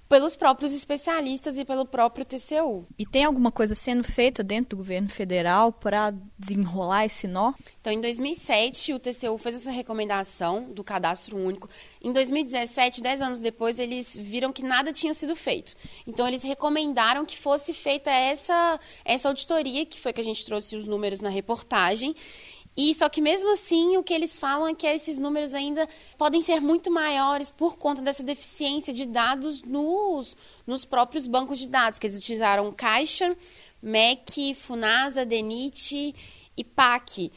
pelos 0.08 0.36
próprios 0.36 0.72
especialistas 0.72 1.58
e 1.58 1.64
pelo 1.64 1.86
próprio 1.86 2.24
TCU. 2.24 2.86
E 2.98 3.06
tem 3.06 3.24
alguma 3.24 3.50
coisa 3.50 3.74
sendo 3.74 4.04
feita 4.04 4.42
dentro 4.42 4.70
do 4.70 4.76
governo 4.76 5.08
federal 5.08 5.72
para 5.72 6.12
desenrolar 6.38 7.06
esse 7.06 7.26
nó? 7.26 7.52
Então, 7.80 7.92
em 7.92 8.00
2007, 8.00 8.94
o 8.94 8.98
TCU 8.98 9.38
fez 9.38 9.56
essa 9.56 9.70
recomendação 9.70 10.72
do 10.72 10.84
cadastro 10.84 11.36
único. 11.36 11.68
Em 12.02 12.12
2017, 12.12 13.02
dez 13.02 13.20
anos 13.20 13.40
depois, 13.40 13.78
eles 13.78 14.16
viram 14.16 14.52
que 14.52 14.62
nada 14.62 14.92
tinha 14.92 15.14
sido 15.14 15.34
feito. 15.34 15.74
Então, 16.06 16.26
eles 16.28 16.42
recomendaram 16.42 17.24
que 17.24 17.38
fosse 17.38 17.72
feita 17.72 18.10
essa, 18.10 18.78
essa 19.04 19.28
auditoria, 19.28 19.84
que 19.86 20.00
foi 20.00 20.12
que 20.12 20.20
a 20.20 20.24
gente 20.24 20.44
trouxe 20.44 20.76
os 20.76 20.86
números 20.86 21.20
na 21.20 21.28
reportagem. 21.28 22.14
E 22.76 22.92
só 22.94 23.08
que 23.08 23.20
mesmo 23.20 23.52
assim, 23.52 23.96
o 23.96 24.02
que 24.02 24.12
eles 24.12 24.36
falam 24.36 24.68
é 24.68 24.74
que 24.74 24.86
esses 24.86 25.20
números 25.20 25.54
ainda 25.54 25.88
podem 26.18 26.42
ser 26.42 26.60
muito 26.60 26.90
maiores 26.90 27.50
por 27.50 27.76
conta 27.76 28.02
dessa 28.02 28.22
deficiência 28.22 28.92
de 28.92 29.06
dados 29.06 29.62
nos, 29.62 30.36
nos 30.66 30.84
próprios 30.84 31.26
bancos 31.26 31.58
de 31.58 31.68
dados, 31.68 31.98
que 31.98 32.06
eles 32.06 32.18
utilizaram 32.18 32.72
Caixa, 32.72 33.36
MEC, 33.80 34.54
Funasa, 34.54 35.24
DENIT 35.24 36.14
e 36.56 36.64
PAC, 36.64 37.32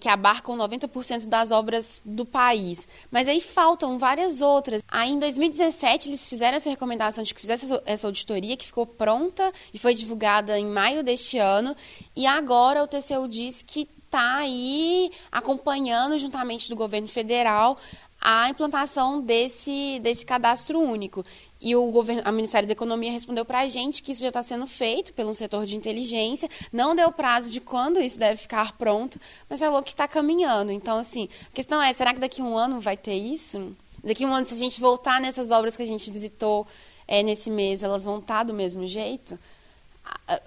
que 0.00 0.08
abarcam 0.08 0.56
90% 0.56 1.26
das 1.26 1.50
obras 1.50 2.00
do 2.04 2.24
país. 2.24 2.86
Mas 3.10 3.26
aí 3.26 3.40
faltam 3.40 3.98
várias 3.98 4.40
outras. 4.40 4.82
Aí 4.88 5.10
em 5.10 5.18
2017 5.18 6.08
eles 6.08 6.26
fizeram 6.26 6.56
essa 6.56 6.70
recomendação 6.70 7.24
de 7.24 7.34
que 7.34 7.40
fizesse 7.40 7.66
essa 7.84 8.06
auditoria, 8.06 8.56
que 8.56 8.66
ficou 8.66 8.86
pronta 8.86 9.52
e 9.74 9.78
foi 9.78 9.94
divulgada 9.94 10.58
em 10.58 10.66
maio 10.66 11.02
deste 11.02 11.38
ano. 11.38 11.74
E 12.14 12.26
agora 12.26 12.82
o 12.82 12.86
TCU 12.86 13.26
diz 13.28 13.62
que 13.62 13.88
está 14.10 14.38
aí 14.38 15.12
acompanhando, 15.30 16.18
juntamente 16.18 16.68
do 16.68 16.74
governo 16.74 17.06
federal, 17.06 17.78
a 18.20 18.50
implantação 18.50 19.20
desse, 19.20 20.00
desse 20.02 20.26
cadastro 20.26 20.80
único. 20.80 21.24
E 21.60 21.76
o 21.76 21.90
governo, 21.90 22.22
a 22.24 22.32
Ministério 22.32 22.66
da 22.66 22.72
Economia 22.72 23.12
respondeu 23.12 23.44
para 23.44 23.60
a 23.60 23.68
gente 23.68 24.02
que 24.02 24.12
isso 24.12 24.20
já 24.20 24.28
está 24.28 24.42
sendo 24.42 24.66
feito 24.66 25.12
pelo 25.12 25.32
setor 25.32 25.64
de 25.64 25.76
inteligência, 25.76 26.48
não 26.72 26.94
deu 26.94 27.12
prazo 27.12 27.52
de 27.52 27.60
quando 27.60 28.00
isso 28.00 28.18
deve 28.18 28.36
ficar 28.36 28.72
pronto, 28.72 29.20
mas 29.48 29.60
falou 29.60 29.82
que 29.82 29.90
está 29.90 30.08
caminhando. 30.08 30.72
Então, 30.72 30.98
assim, 30.98 31.28
a 31.50 31.54
questão 31.54 31.80
é, 31.80 31.92
será 31.92 32.12
que 32.12 32.20
daqui 32.20 32.42
a 32.42 32.44
um 32.44 32.58
ano 32.58 32.80
vai 32.80 32.96
ter 32.96 33.14
isso? 33.14 33.74
Daqui 34.02 34.24
a 34.24 34.26
um 34.26 34.34
ano, 34.34 34.46
se 34.46 34.54
a 34.54 34.58
gente 34.58 34.80
voltar 34.80 35.20
nessas 35.20 35.50
obras 35.50 35.76
que 35.76 35.82
a 35.82 35.86
gente 35.86 36.10
visitou 36.10 36.66
é, 37.06 37.22
nesse 37.22 37.50
mês, 37.50 37.82
elas 37.82 38.04
vão 38.04 38.18
estar 38.18 38.38
tá 38.38 38.44
do 38.44 38.54
mesmo 38.54 38.86
jeito? 38.86 39.38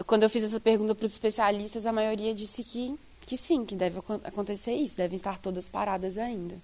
Quando 0.06 0.24
eu 0.24 0.30
fiz 0.30 0.44
essa 0.44 0.60
pergunta 0.60 0.94
para 0.96 1.06
os 1.06 1.12
especialistas, 1.12 1.86
a 1.86 1.92
maioria 1.92 2.34
disse 2.34 2.64
que 2.64 2.98
que 3.26 3.38
sim, 3.38 3.66
que 3.66 3.76
deve 3.76 4.00
acontecer 4.24 4.74
isso, 4.74 4.98
devem 4.98 5.16
estar 5.16 5.38
todas 5.38 5.70
paradas 5.70 6.18
ainda. 6.18 6.56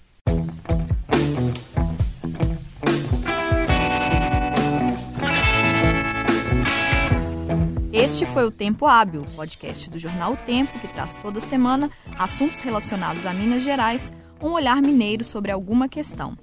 Este 7.92 8.26
foi 8.26 8.46
o 8.46 8.52
Tempo 8.52 8.86
Hábil, 8.86 9.26
podcast 9.36 9.90
do 9.90 10.00
jornal 10.00 10.34
o 10.34 10.38
Tempo, 10.38 10.80
que 10.80 10.88
traz 10.88 11.16
toda 11.16 11.42
semana 11.42 11.90
assuntos 12.18 12.62
relacionados 12.62 13.26
a 13.26 13.34
Minas 13.34 13.64
Gerais, 13.64 14.12
um 14.42 14.52
olhar 14.52 14.82
mineiro 14.82 15.24
sobre 15.24 15.52
alguma 15.52 15.90
questão. 15.90 16.38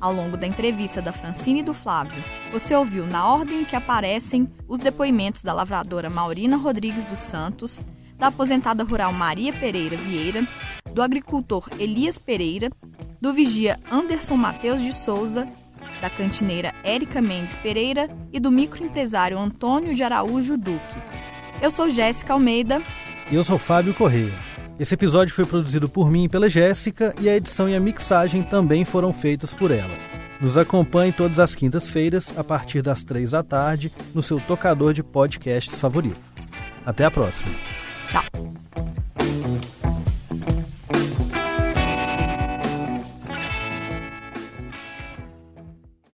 Ao 0.00 0.12
longo 0.12 0.36
da 0.36 0.46
entrevista 0.46 1.02
da 1.02 1.12
Francine 1.12 1.60
e 1.60 1.62
do 1.62 1.74
Flávio, 1.74 2.22
você 2.52 2.74
ouviu 2.74 3.06
na 3.06 3.26
ordem 3.26 3.64
que 3.64 3.76
aparecem 3.76 4.48
os 4.68 4.80
depoimentos 4.80 5.42
da 5.42 5.52
lavradora 5.52 6.08
Maurina 6.08 6.56
Rodrigues 6.56 7.04
dos 7.04 7.18
Santos, 7.18 7.82
da 8.20 8.26
aposentada 8.26 8.84
rural 8.84 9.12
Maria 9.12 9.52
Pereira 9.52 9.96
Vieira, 9.96 10.46
do 10.92 11.02
agricultor 11.02 11.68
Elias 11.78 12.18
Pereira, 12.18 12.70
do 13.18 13.32
vigia 13.32 13.80
Anderson 13.90 14.36
Mateus 14.36 14.82
de 14.82 14.92
Souza 14.92 15.48
da 16.00 16.08
cantineira 16.08 16.74
Érica 16.84 17.20
Mendes 17.20 17.56
Pereira 17.56 18.08
e 18.32 18.38
do 18.38 18.50
microempresário 18.50 19.38
Antônio 19.38 19.94
de 19.94 20.02
Araújo 20.02 20.56
Duque. 20.56 20.96
Eu 21.60 21.70
sou 21.70 21.90
Jéssica 21.90 22.32
Almeida. 22.32 22.82
E 23.30 23.34
eu 23.34 23.44
sou 23.44 23.58
Fábio 23.58 23.94
Correia. 23.94 24.32
Esse 24.78 24.94
episódio 24.94 25.34
foi 25.34 25.44
produzido 25.44 25.88
por 25.88 26.10
mim 26.10 26.24
e 26.24 26.28
pela 26.28 26.48
Jéssica 26.48 27.14
e 27.20 27.28
a 27.28 27.36
edição 27.36 27.68
e 27.68 27.74
a 27.74 27.80
mixagem 27.80 28.42
também 28.42 28.84
foram 28.84 29.12
feitas 29.12 29.52
por 29.52 29.70
ela. 29.70 29.94
Nos 30.40 30.56
acompanhe 30.56 31.12
todas 31.12 31.38
as 31.38 31.54
quintas-feiras, 31.54 32.32
a 32.38 32.42
partir 32.42 32.80
das 32.80 33.04
três 33.04 33.32
da 33.32 33.42
tarde, 33.42 33.92
no 34.14 34.22
seu 34.22 34.40
tocador 34.40 34.94
de 34.94 35.02
podcasts 35.02 35.78
favorito. 35.78 36.20
Até 36.86 37.04
a 37.04 37.10
próxima. 37.10 37.50
자 38.10 38.49